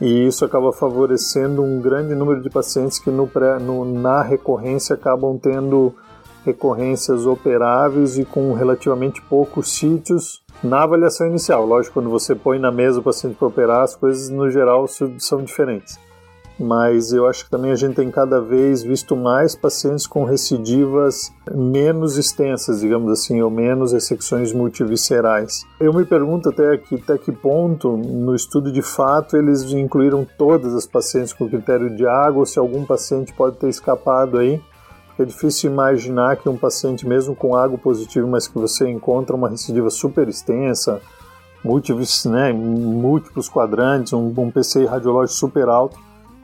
e 0.00 0.26
isso 0.26 0.44
acaba 0.44 0.72
favorecendo 0.72 1.62
um 1.62 1.80
grande 1.80 2.14
número 2.14 2.42
de 2.42 2.50
pacientes 2.50 2.98
que 2.98 3.10
no 3.10 3.26
pré, 3.26 3.58
no, 3.58 3.84
na 3.84 4.20
recorrência 4.20 4.94
acabam 4.94 5.38
tendo 5.38 5.94
recorrências 6.46 7.26
operáveis 7.26 8.16
e 8.16 8.24
com 8.24 8.52
relativamente 8.54 9.20
poucos 9.22 9.72
sítios 9.72 10.42
na 10.62 10.84
avaliação 10.84 11.26
inicial. 11.26 11.66
Lógico, 11.66 11.94
quando 11.94 12.08
você 12.08 12.34
põe 12.34 12.58
na 12.58 12.72
mesa 12.72 13.00
o 13.00 13.02
paciente 13.02 13.36
para 13.36 13.48
operar, 13.48 13.82
as 13.82 13.94
coisas 13.94 14.30
no 14.30 14.48
geral 14.48 14.86
são 14.88 15.42
diferentes 15.42 15.98
mas 16.58 17.12
eu 17.12 17.26
acho 17.26 17.44
que 17.44 17.50
também 17.50 17.70
a 17.70 17.76
gente 17.76 17.96
tem 17.96 18.10
cada 18.10 18.40
vez 18.40 18.82
visto 18.82 19.14
mais 19.14 19.54
pacientes 19.54 20.06
com 20.06 20.24
recidivas 20.24 21.32
menos 21.54 22.16
extensas, 22.16 22.80
digamos 22.80 23.10
assim, 23.12 23.40
ou 23.42 23.50
menos 23.50 23.92
ressecções 23.92 24.52
multiviscerais. 24.52 25.64
Eu 25.78 25.92
me 25.92 26.04
pergunto 26.04 26.48
até 26.48 26.76
que, 26.78 26.94
até 26.96 27.18
que 27.18 27.30
ponto, 27.30 27.96
no 27.96 28.34
estudo 28.34 28.72
de 28.72 28.82
fato, 28.82 29.36
eles 29.36 29.62
incluíram 29.72 30.26
todas 30.38 30.74
as 30.74 30.86
pacientes 30.86 31.32
com 31.32 31.48
critério 31.48 31.94
de 31.94 32.06
água, 32.06 32.40
ou 32.40 32.46
se 32.46 32.58
algum 32.58 32.84
paciente 32.84 33.32
pode 33.32 33.56
ter 33.56 33.68
escapado 33.68 34.38
aí. 34.38 34.60
É 35.18 35.24
difícil 35.24 35.70
imaginar 35.70 36.36
que 36.36 36.48
um 36.48 36.56
paciente, 36.56 37.06
mesmo 37.06 37.34
com 37.34 37.56
água 37.56 37.78
positivo, 37.78 38.28
mas 38.28 38.46
que 38.46 38.58
você 38.58 38.88
encontra 38.88 39.34
uma 39.34 39.48
recidiva 39.48 39.88
super 39.88 40.28
extensa, 40.28 41.00
múltiplos, 41.64 42.26
né, 42.26 42.52
múltiplos 42.52 43.48
quadrantes, 43.48 44.12
um, 44.12 44.32
um 44.36 44.50
PCI 44.50 44.84
radiológico 44.84 45.38
super 45.38 45.68
alto, 45.68 45.98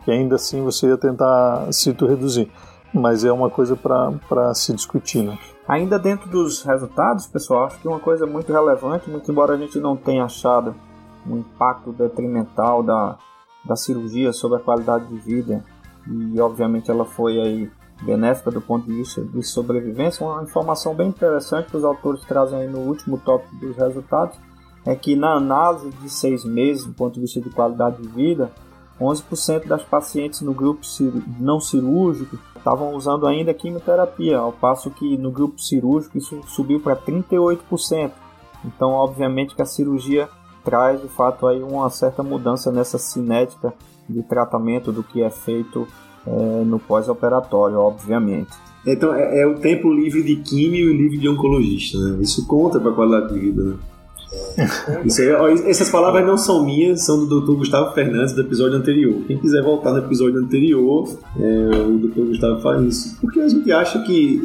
que 0.05 0.11
ainda 0.11 0.37
assim 0.37 0.63
você 0.63 0.89
ia 0.89 0.97
tentar 0.97 1.71
cito 1.71 2.07
reduzir. 2.07 2.51
Mas 2.95 3.25
é 3.25 3.33
uma 3.33 3.49
coisa 3.49 3.77
para 3.77 4.55
se 4.55 4.73
discutir, 4.75 5.23
né? 5.23 5.39
Ainda 5.67 5.99
dentro 5.99 6.29
dos 6.29 6.63
resultados, 6.63 7.27
pessoal, 7.27 7.65
acho 7.65 7.79
que 7.79 7.89
uma 7.89 8.01
coisa 8.01 8.27
muito 8.27 8.53
relevante, 8.53 9.09
muito 9.09 9.31
embora 9.31 9.55
a 9.55 9.57
gente 9.57 9.79
não 9.79 9.97
tenha 9.97 10.25
achado 10.25 10.75
um 11.27 11.39
impacto 11.39 11.93
detrimental 11.93 12.83
da, 12.83 13.17
da 13.65 13.77
cirurgia 13.77 14.33
sobre 14.33 14.59
a 14.59 14.61
qualidade 14.61 15.07
de 15.07 15.17
vida, 15.17 15.65
e 16.07 16.41
obviamente 16.41 16.91
ela 16.91 17.05
foi 17.05 17.41
aí 17.41 17.71
benéfica 18.03 18.51
do 18.51 18.61
ponto 18.61 18.87
de 18.87 18.95
vista 18.95 19.23
de 19.23 19.43
sobrevivência, 19.43 20.27
uma 20.27 20.43
informação 20.43 20.95
bem 20.95 21.09
interessante 21.09 21.71
que 21.71 21.77
os 21.77 21.85
autores 21.85 22.23
trazem 22.23 22.61
aí 22.61 22.69
no 22.69 22.81
último 22.81 23.19
tópico 23.19 23.55
dos 23.57 23.77
resultados, 23.77 24.37
é 24.85 24.95
que 24.95 25.15
na 25.15 25.35
análise 25.35 25.91
de 25.91 26.11
seis 26.11 26.45
meses, 26.45 26.85
do 26.85 26.93
ponto 26.93 27.15
de 27.15 27.21
vista 27.21 27.41
de 27.41 27.51
qualidade 27.51 28.03
de 28.03 28.09
vida, 28.09 28.51
11% 29.01 29.67
das 29.67 29.83
pacientes 29.83 30.41
no 30.43 30.53
grupo 30.53 30.81
não 31.39 31.61
cirúrgico 31.61 32.39
estavam 32.57 32.95
usando 32.95 33.27
ainda 33.27 33.53
quimioterapia, 33.55 34.39
ao 34.39 34.53
passo 34.53 34.91
que 34.91 35.17
no 35.17 35.31
grupo 35.31 35.61
cirúrgico 35.61 36.19
isso 36.19 36.41
subiu 36.47 36.81
para 36.81 36.97
38%. 36.97 38.13
Então, 38.65 38.91
obviamente 38.91 39.55
que 39.55 39.63
a 39.63 39.67
cirurgia 39.67 40.29
traz 40.65 41.01
de 41.01 41.09
fato 41.09 41.47
aí 41.47 41.63
uma 41.63 41.91
certa 41.91 42.23
mudança 42.23 42.71
nessa 42.71 42.99
cinética 42.99 43.75
de 44.09 44.23
tratamento 44.23 44.93
do 44.93 45.03
que 45.03 45.23
é 45.23 45.31
feito 45.31 45.87
é, 46.27 46.65
no 46.65 46.79
pós-operatório, 46.79 47.79
obviamente. 47.79 48.51
Então 48.87 49.15
é, 49.15 49.41
é, 49.41 49.47
o 49.47 49.55
tempo 49.55 49.93
livre 49.93 50.23
de 50.23 50.37
químio 50.37 50.91
e 50.91 50.97
livre 50.97 51.19
de 51.19 51.29
oncologista, 51.29 51.99
né? 51.99 52.19
Isso 52.21 52.47
conta 52.47 52.81
para 52.81 52.91
a 52.91 52.95
qualidade 52.95 53.33
de 53.33 53.41
vida, 53.41 53.63
né? 53.63 53.77
Aí, 55.19 55.33
ó, 55.33 55.49
essas 55.49 55.91
palavras 55.91 56.25
não 56.27 56.39
são 56.39 56.65
minhas, 56.65 57.05
são 57.05 57.27
do 57.27 57.41
Dr. 57.41 57.53
Gustavo 57.59 57.93
Fernandes 57.93 58.33
do 58.33 58.41
episódio 58.41 58.79
anterior. 58.79 59.23
Quem 59.27 59.39
quiser 59.39 59.63
voltar 59.63 59.93
no 59.93 59.99
episódio 59.99 60.39
anterior, 60.39 61.07
é, 61.39 61.87
o 61.87 61.99
Dr. 61.99 62.29
Gustavo 62.29 62.61
faz 62.63 62.83
isso. 62.83 63.21
Porque 63.21 63.41
a 63.41 63.49
gente 63.49 63.71
acha 63.71 64.01
que 64.03 64.43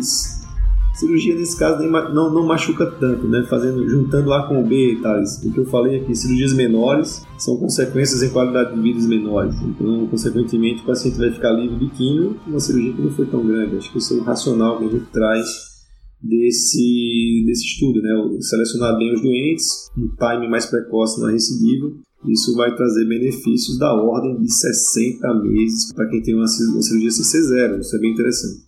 cirurgia 0.97 1.35
nesse 1.35 1.57
caso 1.57 1.83
não, 1.87 2.33
não 2.33 2.45
machuca 2.45 2.85
tanto, 2.85 3.27
né? 3.27 3.45
Fazendo, 3.49 3.87
juntando 3.87 4.33
A 4.33 4.47
com 4.47 4.63
B 4.63 4.93
e 4.93 5.01
tal. 5.01 5.21
O 5.21 5.51
que 5.51 5.59
eu 5.59 5.65
falei 5.65 6.01
aqui, 6.01 6.15
cirurgias 6.15 6.53
menores 6.53 7.23
são 7.37 7.57
consequências 7.57 8.23
em 8.23 8.29
qualidade 8.29 8.75
de 8.75 8.81
vida 8.81 9.07
menores. 9.07 9.55
Então, 9.61 10.07
consequentemente, 10.07 10.81
o 10.81 10.85
paciente 10.85 11.17
vai 11.17 11.31
ficar 11.31 11.51
livre 11.51 11.77
de 11.77 11.89
químio, 11.91 12.37
uma 12.47 12.59
cirurgia 12.59 12.93
que 12.93 13.01
não 13.01 13.11
foi 13.11 13.25
tão 13.27 13.45
grande. 13.45 13.77
Acho 13.77 13.91
que 13.91 13.99
isso 13.99 14.15
é 14.15 14.17
o 14.17 14.23
racional 14.23 14.79
que 14.79 14.85
a 14.85 14.89
gente 14.89 15.05
traz 15.11 15.47
desse, 16.21 17.43
desse 17.45 17.65
estudo, 17.65 18.01
né? 18.01 18.09
Selecionar 18.41 18.97
bem 18.97 19.13
os 19.13 19.21
doentes, 19.21 19.89
um 19.97 20.09
time 20.15 20.49
mais 20.49 20.65
precoce 20.65 21.21
na 21.21 21.31
recidiva. 21.31 21.91
Isso 22.27 22.55
vai 22.55 22.75
trazer 22.75 23.05
benefícios 23.05 23.77
da 23.77 23.93
ordem 23.93 24.41
de 24.41 24.51
60 24.51 25.33
meses 25.43 25.93
para 25.93 26.07
quem 26.09 26.21
tem 26.21 26.35
uma 26.35 26.47
cirurgia 26.47 27.09
CC0. 27.09 27.79
Isso 27.79 27.95
é 27.95 27.99
bem 27.99 28.13
interessante. 28.13 28.67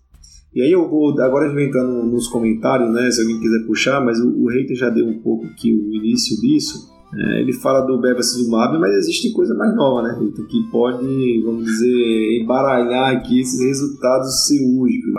E 0.53 0.61
aí 0.61 0.71
eu 0.71 0.89
vou, 0.89 1.09
agora 1.21 1.45
a 1.45 1.47
gente 1.47 1.55
vai 1.55 1.65
entrar 1.65 1.83
no, 1.83 2.03
nos 2.05 2.27
comentários, 2.27 2.91
né? 2.91 3.09
Se 3.11 3.21
alguém 3.21 3.39
quiser 3.39 3.65
puxar, 3.67 4.03
mas 4.03 4.19
o, 4.19 4.43
o 4.43 4.49
Reiter 4.49 4.75
já 4.75 4.89
deu 4.89 5.05
um 5.05 5.19
pouco 5.19 5.45
aqui 5.45 5.73
o 5.73 5.93
início 5.93 6.39
disso. 6.41 6.89
É, 7.11 7.41
ele 7.41 7.53
fala 7.53 7.81
do 7.81 7.99
bevacizumab, 7.99 8.77
mas 8.77 8.93
existe 8.93 9.33
coisa 9.33 9.55
mais 9.55 9.75
nova, 9.75 10.03
né, 10.03 10.15
Rita? 10.19 10.43
Que 10.43 10.61
pode, 10.71 11.41
vamos 11.43 11.65
dizer, 11.65 12.41
embaralhar 12.41 13.15
aqui 13.15 13.39
esses 13.39 13.59
resultados 13.59 14.45
cirúrgicos. 14.45 15.11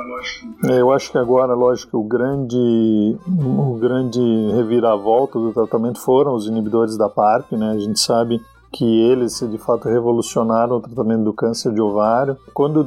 É, 0.64 0.80
eu 0.80 0.92
acho 0.92 1.10
que 1.10 1.18
agora, 1.18 1.52
lógico, 1.52 1.98
o 1.98 2.04
grande, 2.04 3.16
o 3.26 3.76
grande 3.76 4.20
reviravolta 4.54 5.38
do 5.40 5.52
tratamento 5.52 6.00
foram 6.00 6.34
os 6.34 6.46
inibidores 6.46 6.96
da 6.96 7.08
PARP, 7.08 7.52
né? 7.52 7.72
A 7.72 7.78
gente 7.78 7.98
sabe 7.98 8.40
que 8.72 8.84
eles 8.84 9.40
de 9.40 9.58
fato 9.58 9.88
revolucionaram 9.88 10.76
o 10.76 10.80
tratamento 10.80 11.24
do 11.24 11.32
câncer 11.32 11.72
de 11.72 11.80
ovário. 11.80 12.36
Quando 12.54 12.86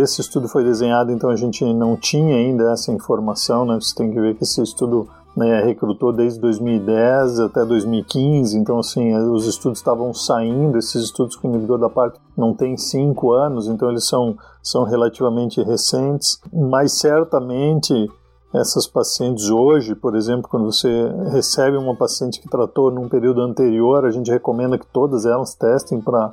esse 0.00 0.20
estudo 0.20 0.48
foi 0.48 0.62
desenhado, 0.62 1.10
então 1.10 1.30
a 1.30 1.36
gente 1.36 1.64
não 1.72 1.96
tinha 1.96 2.36
ainda 2.36 2.72
essa 2.72 2.92
informação, 2.92 3.64
né? 3.64 3.78
Você 3.80 3.94
tem 3.94 4.10
que 4.10 4.20
ver 4.20 4.36
que 4.36 4.44
esse 4.44 4.62
estudo 4.62 5.08
né, 5.36 5.62
recrutou 5.62 6.12
desde 6.12 6.40
2010 6.40 7.40
até 7.40 7.62
2015, 7.64 8.56
então 8.56 8.78
assim, 8.78 9.14
os 9.14 9.46
estudos 9.46 9.78
estavam 9.78 10.14
saindo, 10.14 10.78
esses 10.78 11.04
estudos 11.04 11.36
com 11.36 11.48
inibidor 11.48 11.78
da 11.78 11.90
PARP 11.90 12.16
não 12.34 12.54
têm 12.54 12.76
cinco 12.78 13.32
anos, 13.32 13.68
então 13.68 13.90
eles 13.90 14.06
são, 14.06 14.38
são 14.62 14.84
relativamente 14.84 15.62
recentes, 15.62 16.40
mas 16.50 16.92
certamente 16.92 18.10
essas 18.58 18.86
pacientes 18.86 19.50
hoje, 19.50 19.94
por 19.94 20.14
exemplo, 20.14 20.48
quando 20.48 20.66
você 20.66 20.88
recebe 21.30 21.76
uma 21.76 21.94
paciente 21.94 22.40
que 22.40 22.48
tratou 22.48 22.90
num 22.90 23.08
período 23.08 23.40
anterior, 23.40 24.04
a 24.04 24.10
gente 24.10 24.30
recomenda 24.30 24.78
que 24.78 24.86
todas 24.86 25.26
elas 25.26 25.54
testem 25.54 26.00
para 26.00 26.32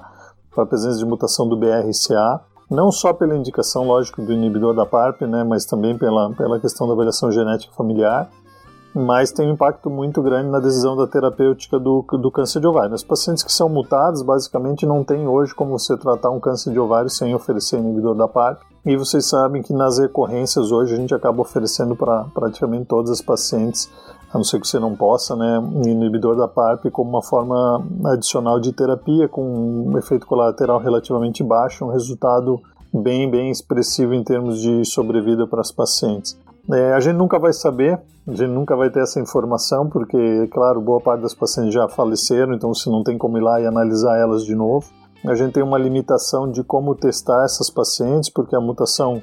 a 0.58 0.66
presença 0.66 0.98
de 0.98 1.06
mutação 1.06 1.48
do 1.48 1.58
BRCA, 1.58 2.42
não 2.70 2.92
só 2.92 3.14
pela 3.14 3.36
indicação, 3.36 3.86
lógico, 3.86 4.22
do 4.22 4.32
inibidor 4.32 4.74
da 4.74 4.86
PARP, 4.86 5.22
né, 5.22 5.44
mas 5.44 5.66
também 5.66 5.98
pela, 5.98 6.32
pela 6.34 6.60
questão 6.60 6.88
da 6.88 6.94
avaliação 6.94 7.32
genética 7.32 7.74
familiar 7.74 8.30
mas 8.94 9.32
tem 9.32 9.50
um 9.50 9.54
impacto 9.54 9.90
muito 9.90 10.22
grande 10.22 10.50
na 10.50 10.60
decisão 10.60 10.96
da 10.96 11.08
terapêutica 11.08 11.80
do, 11.80 12.04
do 12.04 12.32
câncer 12.32 12.60
de 12.60 12.68
ovário. 12.68 12.94
Os 12.94 13.04
pacientes 13.04 13.44
que 13.44 13.52
são 13.52 13.68
mutados, 13.68 14.22
basicamente, 14.22 14.86
não 14.86 15.04
tem 15.04 15.28
hoje 15.28 15.54
como 15.56 15.78
você 15.78 15.98
tratar 15.98 16.30
um 16.30 16.40
câncer 16.40 16.72
de 16.72 16.80
ovário 16.80 17.10
sem 17.10 17.34
oferecer 17.34 17.80
inibidor 17.80 18.16
da 18.16 18.28
PARP. 18.28 18.62
E 18.86 18.98
vocês 18.98 19.26
sabem 19.26 19.62
que 19.62 19.72
nas 19.72 19.98
recorrências 19.98 20.70
hoje 20.70 20.94
a 20.94 20.98
gente 20.98 21.16
acaba 21.16 21.42
oferecendo 21.42 21.96
para 21.96 22.26
praticamente 22.34 22.86
todas 22.86 23.12
as 23.12 23.22
pacientes, 23.22 23.90
a 24.30 24.38
não 24.38 24.44
ser 24.44 24.60
que 24.60 24.68
você 24.68 24.78
não 24.78 24.94
possa, 24.94 25.38
né, 25.38 25.58
um 25.58 25.88
inibidor 25.88 26.36
da 26.36 26.50
PARP 26.50 26.92
como 26.92 27.10
uma 27.10 27.22
forma 27.22 27.82
adicional 28.06 28.60
de 28.60 28.74
terapia 28.74 29.30
com 29.30 29.42
um 29.88 29.98
efeito 29.98 30.28
colateral 30.28 30.80
relativamente 30.80 31.42
baixo, 31.42 31.86
um 31.86 31.92
resultado 31.92 32.60
bem, 32.94 33.30
bem 33.32 33.50
expressivo 33.50 34.14
em 34.14 34.24
termos 34.24 34.60
de 34.60 34.84
sobrevida 34.84 35.48
para 35.48 35.62
as 35.62 35.72
pacientes. 35.72 36.38
É, 36.70 36.94
a 36.94 37.00
gente 37.00 37.16
nunca 37.16 37.40
vai 37.40 37.54
saber, 37.54 38.00
a 38.28 38.32
gente 38.32 38.52
nunca 38.52 38.76
vai 38.76 38.90
ter 38.90 39.02
essa 39.02 39.20
informação, 39.20 39.90
porque, 39.90 40.48
claro, 40.52 40.82
boa 40.82 41.00
parte 41.00 41.22
das 41.22 41.34
pacientes 41.34 41.74
já 41.74 41.88
faleceram, 41.88 42.54
então 42.54 42.74
você 42.74 42.90
não 42.90 43.04
tem 43.04 43.18
como 43.18 43.38
ir 43.38 43.42
lá 43.42 43.62
e 43.62 43.66
analisar 43.66 44.18
elas 44.18 44.44
de 44.44 44.56
novo. 44.56 44.88
A 45.26 45.36
gente 45.36 45.54
tem 45.54 45.64
uma 45.64 45.78
limitação 45.78 46.52
de 46.52 46.64
como 46.64 46.96
testar 46.96 47.46
essas 47.46 47.70
pacientes, 47.70 48.30
porque 48.30 48.56
a 48.56 48.62
mutação 48.62 49.22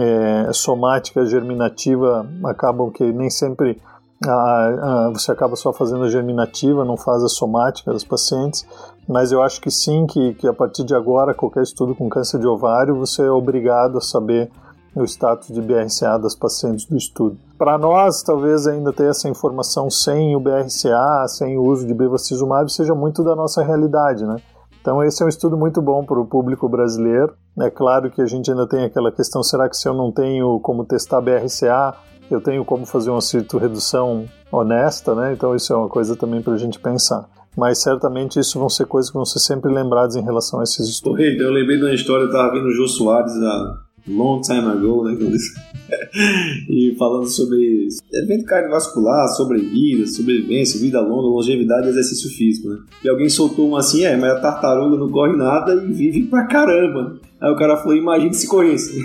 é, 0.00 0.52
somática 0.52 1.24
germinativa 1.26 2.26
acabam 2.44 2.90
que 2.90 3.12
nem 3.12 3.30
sempre 3.30 3.80
a, 4.26 5.06
a, 5.06 5.10
você 5.10 5.30
acaba 5.30 5.54
só 5.56 5.72
fazendo 5.72 6.04
a 6.04 6.08
germinativa, 6.08 6.84
não 6.84 6.96
faz 6.96 7.22
a 7.22 7.28
somática 7.28 7.92
das 7.92 8.04
pacientes, 8.04 8.66
mas 9.08 9.32
eu 9.32 9.42
acho 9.42 9.60
que 9.60 9.70
sim, 9.70 10.06
que, 10.06 10.34
que 10.34 10.48
a 10.48 10.52
partir 10.52 10.84
de 10.84 10.94
agora, 10.94 11.34
qualquer 11.34 11.62
estudo 11.62 11.94
com 11.94 12.08
câncer 12.08 12.40
de 12.40 12.46
ovário, 12.46 12.96
você 12.96 13.22
é 13.22 13.30
obrigado 13.30 13.98
a 13.98 14.00
saber 14.00 14.50
o 14.94 15.04
status 15.04 15.48
de 15.48 15.60
BRCA 15.60 16.18
das 16.18 16.34
pacientes 16.34 16.86
do 16.86 16.96
estudo. 16.96 17.36
Para 17.58 17.76
nós, 17.76 18.22
talvez 18.22 18.66
ainda 18.66 18.92
ter 18.92 19.10
essa 19.10 19.28
informação 19.28 19.90
sem 19.90 20.36
o 20.36 20.40
BRCA, 20.40 21.26
sem 21.28 21.58
o 21.58 21.64
uso 21.64 21.86
de 21.86 21.92
bevacizumab, 21.92 22.70
seja 22.72 22.94
muito 22.94 23.22
da 23.24 23.34
nossa 23.34 23.62
realidade, 23.62 24.24
né? 24.24 24.36
Então 24.84 25.02
esse 25.02 25.22
é 25.22 25.24
um 25.24 25.30
estudo 25.30 25.56
muito 25.56 25.80
bom 25.80 26.04
para 26.04 26.20
o 26.20 26.26
público 26.26 26.68
brasileiro. 26.68 27.32
É 27.58 27.70
claro 27.70 28.10
que 28.10 28.20
a 28.20 28.26
gente 28.26 28.50
ainda 28.50 28.68
tem 28.68 28.84
aquela 28.84 29.10
questão, 29.10 29.42
será 29.42 29.66
que 29.66 29.78
se 29.78 29.88
eu 29.88 29.94
não 29.94 30.12
tenho 30.12 30.60
como 30.60 30.84
testar 30.84 31.22
BRCA, 31.22 31.94
eu 32.30 32.38
tenho 32.38 32.66
como 32.66 32.84
fazer 32.84 33.08
uma 33.08 33.20
redução 33.58 34.26
honesta, 34.52 35.14
né? 35.14 35.32
Então 35.32 35.56
isso 35.56 35.72
é 35.72 35.76
uma 35.76 35.88
coisa 35.88 36.14
também 36.14 36.42
para 36.42 36.52
a 36.52 36.58
gente 36.58 36.78
pensar. 36.78 37.26
Mas 37.56 37.78
certamente 37.78 38.38
isso 38.38 38.58
vão 38.58 38.68
ser 38.68 38.84
coisas 38.84 39.10
que 39.10 39.16
vão 39.16 39.24
ser 39.24 39.38
sempre 39.38 39.72
lembradas 39.72 40.16
em 40.16 40.22
relação 40.22 40.60
a 40.60 40.64
esses 40.64 40.86
estudos. 40.86 41.18
eu 41.18 41.50
lembrei 41.50 41.78
de 41.78 41.84
uma 41.84 41.94
história, 41.94 42.24
eu 42.24 42.26
estava 42.26 42.52
vendo 42.52 42.66
o 42.66 42.72
Jô 42.72 42.86
Soares 42.86 43.32
há 43.32 43.83
long 44.08 44.40
time 44.40 44.66
ago, 44.66 45.04
né? 45.04 45.16
e 46.68 46.94
falando 46.98 47.26
sobre 47.26 47.88
evento 48.12 48.44
cardiovascular, 48.44 49.28
sobrevida, 49.28 50.06
sobrevivência, 50.06 50.80
vida 50.80 51.00
longa, 51.00 51.28
longevidade 51.28 51.86
e 51.86 51.90
exercício 51.90 52.30
físico, 52.30 52.68
né? 52.68 52.78
E 53.04 53.08
alguém 53.08 53.28
soltou 53.28 53.68
um 53.68 53.76
assim, 53.76 54.04
é, 54.04 54.16
mas 54.16 54.32
a 54.32 54.40
tartaruga 54.40 54.96
não 54.96 55.10
corre 55.10 55.36
nada 55.36 55.74
e 55.74 55.92
vive 55.92 56.24
pra 56.24 56.46
caramba. 56.46 57.18
Aí 57.40 57.50
o 57.50 57.56
cara 57.56 57.76
falou, 57.76 57.94
imagine 57.94 58.32
se 58.32 58.48
corresse. 58.48 58.98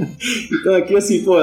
então 0.52 0.74
aqui 0.74 0.96
assim, 0.96 1.22
pô, 1.22 1.36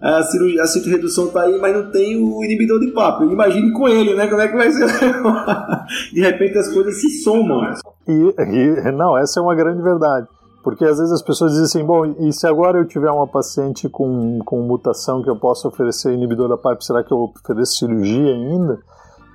a, 0.00 0.22
cirurgia, 0.24 0.62
a 0.62 0.90
redução 0.90 1.28
tá 1.28 1.42
aí, 1.42 1.58
mas 1.58 1.74
não 1.74 1.90
tem 1.90 2.16
o 2.16 2.44
inibidor 2.44 2.78
de 2.80 2.88
papo. 2.88 3.24
Imagine 3.24 3.72
com 3.72 3.88
ele, 3.88 4.14
né? 4.14 4.26
Como 4.26 4.40
é 4.40 4.48
que 4.48 4.56
vai 4.56 4.70
ser? 4.70 4.86
de 6.12 6.20
repente 6.20 6.58
as 6.58 6.68
coisas 6.68 7.00
se 7.00 7.22
somam. 7.22 7.62
E, 8.06 8.12
e, 8.12 8.92
não, 8.92 9.16
essa 9.16 9.40
é 9.40 9.42
uma 9.42 9.54
grande 9.54 9.82
verdade. 9.82 10.26
Porque 10.66 10.84
às 10.84 10.98
vezes 10.98 11.12
as 11.12 11.22
pessoas 11.22 11.52
dizem 11.52 11.64
assim, 11.64 11.84
bom, 11.84 12.04
e 12.04 12.32
se 12.32 12.44
agora 12.44 12.76
eu 12.76 12.84
tiver 12.84 13.08
uma 13.08 13.28
paciente 13.28 13.88
com, 13.88 14.40
com 14.44 14.62
mutação 14.62 15.22
que 15.22 15.30
eu 15.30 15.36
possa 15.36 15.68
oferecer 15.68 16.12
inibidor 16.12 16.48
da 16.48 16.56
PARP, 16.56 16.82
será 16.82 17.04
que 17.04 17.12
eu 17.12 17.18
ofereço 17.18 17.76
cirurgia 17.76 18.34
ainda? 18.34 18.76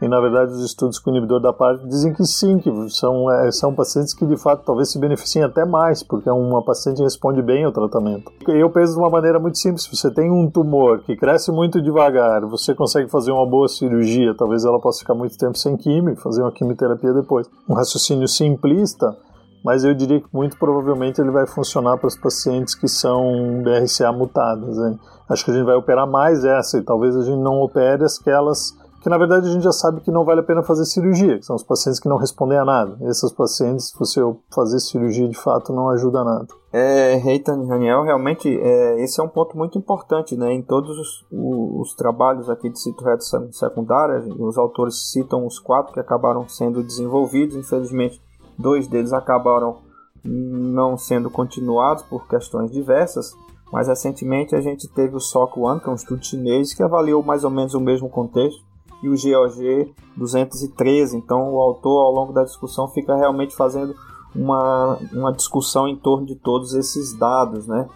E 0.01 0.09
na 0.09 0.19
verdade 0.19 0.51
os 0.51 0.61
estudos 0.61 0.99
com 0.99 1.09
inibidor 1.09 1.39
da 1.39 1.53
PARP 1.53 1.87
dizem 1.87 2.11
que 2.13 2.25
sim, 2.25 2.57
que 2.57 2.69
são, 2.89 3.31
é, 3.31 3.49
são 3.49 3.73
pacientes 3.73 4.13
que 4.13 4.25
de 4.25 4.35
fato 4.35 4.65
talvez 4.65 4.91
se 4.91 4.99
beneficiem 4.99 5.45
até 5.45 5.63
mais, 5.63 6.03
porque 6.03 6.29
uma 6.29 6.61
paciente 6.61 7.01
responde 7.01 7.41
bem 7.41 7.63
ao 7.63 7.71
tratamento. 7.71 8.29
Eu 8.49 8.69
penso 8.69 8.95
de 8.95 8.99
uma 8.99 9.09
maneira 9.09 9.39
muito 9.39 9.57
simples, 9.57 9.87
você 9.87 10.11
tem 10.11 10.29
um 10.29 10.49
tumor 10.49 10.99
que 10.99 11.15
cresce 11.15 11.49
muito 11.49 11.81
devagar, 11.81 12.41
você 12.41 12.75
consegue 12.75 13.09
fazer 13.09 13.31
uma 13.31 13.45
boa 13.45 13.69
cirurgia, 13.69 14.35
talvez 14.35 14.65
ela 14.65 14.81
possa 14.81 14.99
ficar 14.99 15.15
muito 15.15 15.37
tempo 15.37 15.57
sem 15.57 15.77
químio, 15.77 16.13
fazer 16.17 16.41
uma 16.41 16.51
quimioterapia 16.51 17.13
depois. 17.13 17.47
Um 17.69 17.73
raciocínio 17.73 18.27
simplista 18.27 19.15
mas 19.63 19.83
eu 19.83 19.93
diria 19.93 20.19
que 20.19 20.27
muito 20.33 20.57
provavelmente 20.57 21.21
ele 21.21 21.31
vai 21.31 21.45
funcionar 21.45 21.97
para 21.97 22.07
os 22.07 22.17
pacientes 22.17 22.75
que 22.75 22.87
são 22.87 23.61
BRCA 23.63 24.11
mutadas. 24.11 24.77
Hein? 24.77 24.99
Acho 25.29 25.45
que 25.45 25.51
a 25.51 25.53
gente 25.53 25.65
vai 25.65 25.75
operar 25.75 26.07
mais 26.07 26.43
essa 26.43 26.77
e 26.77 26.81
talvez 26.81 27.15
a 27.15 27.23
gente 27.23 27.39
não 27.39 27.61
opere 27.61 28.03
aquelas 28.05 28.73
que 29.01 29.09
na 29.09 29.17
verdade 29.17 29.47
a 29.47 29.51
gente 29.51 29.63
já 29.63 29.71
sabe 29.71 29.99
que 30.01 30.11
não 30.11 30.23
vale 30.23 30.41
a 30.41 30.43
pena 30.43 30.61
fazer 30.61 30.85
cirurgia, 30.85 31.39
que 31.39 31.45
são 31.45 31.55
os 31.55 31.63
pacientes 31.63 31.99
que 31.99 32.07
não 32.07 32.17
respondem 32.17 32.57
a 32.57 32.63
nada. 32.63 32.97
Esses 33.09 33.31
pacientes, 33.31 33.89
se 33.89 33.97
você 33.97 34.21
fazer 34.53 34.79
cirurgia 34.79 35.27
de 35.27 35.35
fato, 35.35 35.73
não 35.73 35.89
ajuda 35.89 36.23
nada. 36.23 36.47
É, 36.71 37.15
Reitan 37.15 37.65
Raniel, 37.65 38.03
realmente 38.03 38.47
é, 38.47 39.03
esse 39.03 39.19
é 39.19 39.23
um 39.23 39.27
ponto 39.27 39.57
muito 39.57 39.77
importante, 39.77 40.37
né? 40.37 40.53
Em 40.53 40.61
todos 40.61 40.97
os, 40.99 41.25
os 41.31 41.95
trabalhos 41.95 42.49
aqui 42.49 42.69
de 42.69 42.79
citoredução 42.79 43.51
secundária, 43.51 44.23
os 44.37 44.57
autores 44.57 45.11
citam 45.11 45.47
os 45.47 45.59
quatro 45.59 45.93
que 45.93 45.99
acabaram 45.99 46.47
sendo 46.47 46.83
desenvolvidos, 46.83 47.55
infelizmente 47.55 48.21
Dois 48.57 48.87
deles 48.87 49.13
acabaram 49.13 49.77
não 50.23 50.97
sendo 50.97 51.29
continuados 51.29 52.03
por 52.03 52.27
questões 52.27 52.71
diversas, 52.71 53.35
mas 53.71 53.87
recentemente 53.87 54.55
a 54.55 54.61
gente 54.61 54.87
teve 54.87 55.15
o 55.15 55.19
SOC 55.19 55.57
One, 55.57 55.79
que 55.79 55.87
é 55.87 55.91
um 55.91 55.95
estudo 55.95 56.23
chinês 56.23 56.73
que 56.73 56.83
avaliou 56.83 57.23
mais 57.23 57.43
ou 57.43 57.49
menos 57.49 57.73
o 57.73 57.79
mesmo 57.79 58.09
contexto, 58.09 58.61
e 59.01 59.09
o 59.09 59.15
GOG 59.15 59.93
213. 60.15 61.17
Então 61.17 61.53
o 61.53 61.59
autor, 61.59 62.05
ao 62.05 62.11
longo 62.11 62.33
da 62.33 62.43
discussão, 62.43 62.87
fica 62.87 63.15
realmente 63.15 63.55
fazendo 63.55 63.95
uma, 64.35 64.97
uma 65.11 65.33
discussão 65.33 65.87
em 65.87 65.95
torno 65.95 66.25
de 66.25 66.35
todos 66.35 66.73
esses 66.73 67.17
dados, 67.17 67.67
né? 67.67 67.87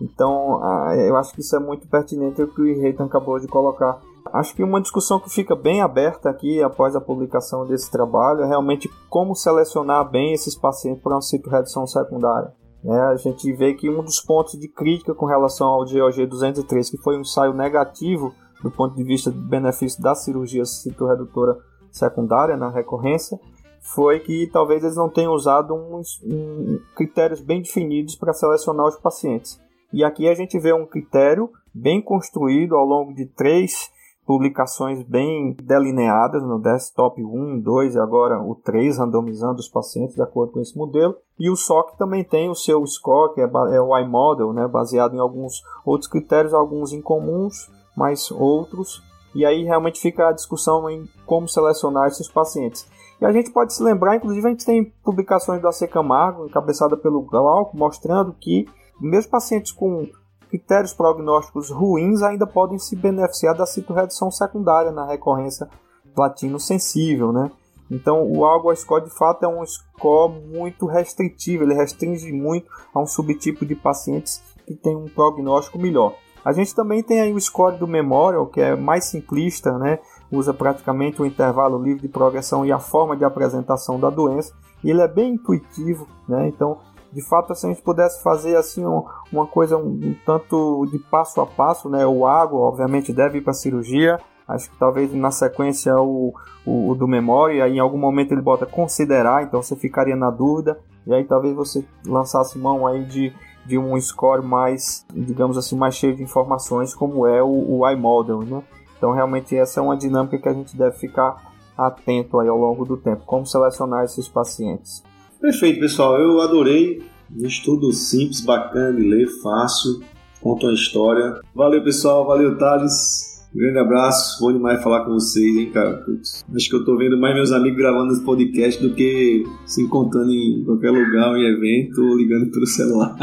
Então, 0.00 0.60
eu 1.06 1.16
acho 1.16 1.32
que 1.32 1.40
isso 1.40 1.54
é 1.54 1.58
muito 1.58 1.86
pertinente 1.86 2.42
o 2.42 2.48
que 2.48 2.60
o 2.60 2.80
Reitan 2.80 3.04
acabou 3.04 3.38
de 3.38 3.46
colocar. 3.46 4.00
Acho 4.32 4.54
que 4.54 4.64
uma 4.64 4.80
discussão 4.80 5.20
que 5.20 5.30
fica 5.30 5.54
bem 5.54 5.80
aberta 5.80 6.28
aqui 6.28 6.62
após 6.62 6.96
a 6.96 7.00
publicação 7.00 7.66
desse 7.66 7.90
trabalho 7.90 8.42
é 8.42 8.46
realmente 8.46 8.90
como 9.08 9.34
selecionar 9.34 10.10
bem 10.10 10.32
esses 10.32 10.56
pacientes 10.56 11.02
para 11.02 11.14
uma 11.14 11.22
citorredução 11.22 11.86
secundária. 11.86 12.52
É, 12.84 13.00
a 13.00 13.16
gente 13.16 13.50
vê 13.52 13.74
que 13.74 13.88
um 13.88 14.02
dos 14.02 14.20
pontos 14.20 14.58
de 14.58 14.68
crítica 14.68 15.14
com 15.14 15.24
relação 15.24 15.68
ao 15.68 15.84
GOG 15.84 16.26
203, 16.26 16.90
que 16.90 16.98
foi 16.98 17.16
um 17.16 17.20
ensaio 17.20 17.54
negativo 17.54 18.34
do 18.62 18.70
ponto 18.70 18.94
de 18.94 19.04
vista 19.04 19.30
do 19.30 19.40
benefício 19.40 20.02
da 20.02 20.14
cirurgia 20.14 20.64
citorredutora 20.64 21.56
secundária 21.90 22.56
na 22.56 22.70
recorrência, 22.70 23.38
foi 23.80 24.20
que 24.20 24.48
talvez 24.52 24.82
eles 24.82 24.96
não 24.96 25.08
tenham 25.08 25.32
usado 25.32 25.74
uns, 25.74 26.20
um, 26.24 26.80
critérios 26.96 27.40
bem 27.40 27.60
definidos 27.62 28.16
para 28.16 28.32
selecionar 28.32 28.86
os 28.86 28.96
pacientes. 28.96 29.60
E 29.92 30.02
aqui 30.02 30.26
a 30.28 30.34
gente 30.34 30.58
vê 30.58 30.72
um 30.72 30.86
critério 30.86 31.50
bem 31.72 32.02
construído 32.02 32.74
ao 32.74 32.84
longo 32.84 33.14
de 33.14 33.26
três 33.26 33.90
publicações 34.26 35.02
bem 35.02 35.54
delineadas 35.62 36.42
no 36.42 36.58
desktop 36.58 37.22
1, 37.22 37.60
2 37.60 37.94
e 37.94 37.98
agora 37.98 38.40
o 38.40 38.54
3, 38.54 38.98
randomizando 38.98 39.60
os 39.60 39.68
pacientes 39.68 40.14
de 40.14 40.22
acordo 40.22 40.52
com 40.52 40.60
esse 40.60 40.76
modelo. 40.76 41.14
E 41.38 41.50
o 41.50 41.56
SOC 41.56 41.96
também 41.96 42.24
tem 42.24 42.48
o 42.48 42.54
seu 42.54 42.84
score, 42.86 43.34
que 43.34 43.40
é, 43.40 43.44
é 43.44 43.80
o 43.80 43.96
iModel, 43.98 44.52
né, 44.52 44.66
baseado 44.66 45.14
em 45.14 45.20
alguns 45.20 45.62
outros 45.84 46.10
critérios, 46.10 46.54
alguns 46.54 46.92
incomuns, 46.92 47.70
mas 47.96 48.30
outros. 48.30 49.02
E 49.34 49.44
aí 49.44 49.64
realmente 49.64 50.00
fica 50.00 50.28
a 50.28 50.32
discussão 50.32 50.88
em 50.88 51.08
como 51.26 51.48
selecionar 51.48 52.08
esses 52.08 52.28
pacientes. 52.28 52.88
E 53.20 53.24
a 53.24 53.32
gente 53.32 53.50
pode 53.50 53.74
se 53.74 53.82
lembrar, 53.82 54.16
inclusive 54.16 54.46
a 54.46 54.50
gente 54.50 54.64
tem 54.64 54.84
publicações 55.04 55.60
do 55.60 55.68
AC 55.68 55.88
Camargo, 55.90 56.46
encabeçada 56.46 56.96
pelo 56.96 57.22
Glauco, 57.22 57.76
mostrando 57.76 58.32
que 58.32 58.66
mesmo 59.00 59.30
pacientes 59.30 59.72
com 59.72 60.08
critérios 60.54 60.94
prognósticos 60.94 61.68
ruins 61.68 62.22
ainda 62.22 62.46
podem 62.46 62.78
se 62.78 62.94
beneficiar 62.94 63.56
da 63.56 63.66
citorredução 63.66 64.30
secundária 64.30 64.92
na 64.92 65.04
recorrência 65.04 65.68
platino 66.14 66.60
sensível, 66.60 67.32
né? 67.32 67.50
Então, 67.90 68.22
o 68.22 68.44
Algor 68.44 68.76
Score 68.76 69.02
de 69.02 69.10
fato 69.10 69.44
é 69.44 69.48
um 69.48 69.66
score 69.66 70.32
muito 70.46 70.86
restritivo, 70.86 71.64
ele 71.64 71.74
restringe 71.74 72.32
muito 72.32 72.70
a 72.94 73.00
um 73.00 73.06
subtipo 73.06 73.66
de 73.66 73.74
pacientes 73.74 74.40
que 74.64 74.74
tem 74.76 74.96
um 74.96 75.08
prognóstico 75.08 75.76
melhor. 75.76 76.14
A 76.44 76.52
gente 76.52 76.72
também 76.72 77.02
tem 77.02 77.20
aí 77.20 77.32
o 77.32 77.40
score 77.40 77.76
do 77.76 77.88
Memorial, 77.88 78.46
que 78.46 78.60
é 78.60 78.76
mais 78.76 79.06
simplista, 79.06 79.76
né? 79.76 79.98
usa 80.30 80.54
praticamente 80.54 81.20
o 81.20 81.26
intervalo 81.26 81.82
livre 81.82 82.02
de 82.02 82.08
progressão 82.08 82.64
e 82.64 82.70
a 82.70 82.78
forma 82.78 83.16
de 83.16 83.24
apresentação 83.24 83.98
da 83.98 84.08
doença, 84.08 84.54
e 84.84 84.90
ele 84.90 85.00
é 85.00 85.08
bem 85.08 85.34
intuitivo, 85.34 86.06
né? 86.28 86.46
então 86.46 86.78
de 87.14 87.22
fato, 87.22 87.54
se 87.54 87.64
a 87.64 87.68
gente 87.68 87.80
pudesse 87.80 88.20
fazer 88.22 88.56
assim 88.56 88.84
um, 88.84 89.04
uma 89.32 89.46
coisa 89.46 89.76
um, 89.76 89.88
um, 89.88 90.16
tanto 90.26 90.84
de 90.90 90.98
passo 90.98 91.40
a 91.40 91.46
passo, 91.46 91.88
né? 91.88 92.04
O 92.04 92.26
água, 92.26 92.58
obviamente, 92.58 93.12
deve 93.12 93.38
ir 93.38 93.40
para 93.40 93.52
cirurgia. 93.52 94.18
Acho 94.48 94.68
que 94.68 94.76
talvez 94.76 95.14
na 95.14 95.30
sequência 95.30 95.94
o, 95.96 96.34
o, 96.66 96.90
o, 96.90 96.94
do 96.96 97.06
memória, 97.06 97.68
em 97.68 97.78
algum 97.78 97.96
momento 97.96 98.32
ele 98.32 98.42
bota 98.42 98.66
considerar, 98.66 99.44
então 99.44 99.62
você 99.62 99.76
ficaria 99.76 100.16
na 100.16 100.28
dúvida. 100.28 100.78
E 101.06 101.14
aí 101.14 101.22
talvez 101.24 101.54
você 101.54 101.86
lançasse 102.04 102.58
mão 102.58 102.84
aí 102.84 103.04
de, 103.04 103.32
de 103.64 103.78
um 103.78 103.98
score 104.00 104.44
mais, 104.44 105.06
digamos 105.12 105.56
assim, 105.56 105.76
mais 105.76 105.94
cheio 105.94 106.16
de 106.16 106.22
informações, 106.22 106.94
como 106.94 107.26
é 107.26 107.42
o, 107.42 107.78
o 107.78 107.90
iModel, 107.90 108.40
né? 108.40 108.62
Então 108.98 109.12
realmente 109.12 109.56
essa 109.56 109.78
é 109.78 109.82
uma 109.82 109.96
dinâmica 109.96 110.36
que 110.36 110.48
a 110.48 110.52
gente 110.52 110.76
deve 110.76 110.96
ficar 110.96 111.52
atento 111.78 112.40
aí 112.40 112.48
ao 112.48 112.58
longo 112.58 112.84
do 112.84 112.96
tempo. 112.96 113.22
Como 113.24 113.46
selecionar 113.46 114.04
esses 114.04 114.28
pacientes. 114.28 115.02
Perfeito, 115.44 115.78
pessoal. 115.78 116.18
Eu 116.18 116.40
adorei. 116.40 117.02
Um 117.30 117.46
estudo 117.46 117.92
simples, 117.92 118.40
bacana 118.40 118.94
de 118.94 119.06
ler, 119.06 119.28
fácil. 119.42 120.00
Conta 120.40 120.68
uma 120.68 120.72
história. 120.72 121.38
Valeu, 121.54 121.84
pessoal. 121.84 122.26
Valeu, 122.26 122.56
Thales. 122.56 123.44
Um 123.54 123.58
grande 123.58 123.78
abraço. 123.78 124.40
Bom 124.40 124.54
demais 124.54 124.82
falar 124.82 125.04
com 125.04 125.12
vocês, 125.12 125.54
hein, 125.54 125.70
cara. 125.70 125.98
Putz, 125.98 126.42
acho 126.54 126.70
que 126.70 126.74
eu 126.74 126.82
tô 126.86 126.96
vendo 126.96 127.20
mais 127.20 127.34
meus 127.34 127.52
amigos 127.52 127.76
gravando 127.76 128.14
esse 128.14 128.24
podcast 128.24 128.82
do 128.82 128.94
que 128.94 129.44
se 129.66 129.82
encontrando 129.82 130.32
em 130.32 130.64
qualquer 130.64 130.90
lugar, 130.90 131.36
em 131.36 131.44
evento, 131.44 132.02
ou 132.02 132.16
ligando 132.16 132.50
pelo 132.50 132.66
celular. 132.66 133.14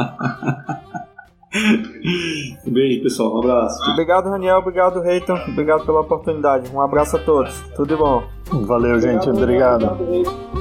um 2.67 2.69
beijo, 2.71 3.01
pessoal. 3.01 3.33
Um 3.33 3.39
abraço. 3.39 3.91
Obrigado, 3.93 4.29
Daniel. 4.29 4.59
Obrigado, 4.59 5.01
Reiton. 5.01 5.39
Obrigado 5.47 5.87
pela 5.87 6.01
oportunidade. 6.01 6.69
Um 6.71 6.81
abraço 6.81 7.15
a 7.15 7.19
todos. 7.19 7.59
Tudo 7.75 7.87
de 7.87 7.95
bom. 7.95 8.23
Valeu, 8.67 8.99
gente. 8.99 9.27
Obrigado. 9.27 9.85
obrigado. 9.85 10.51
Você 10.53 10.60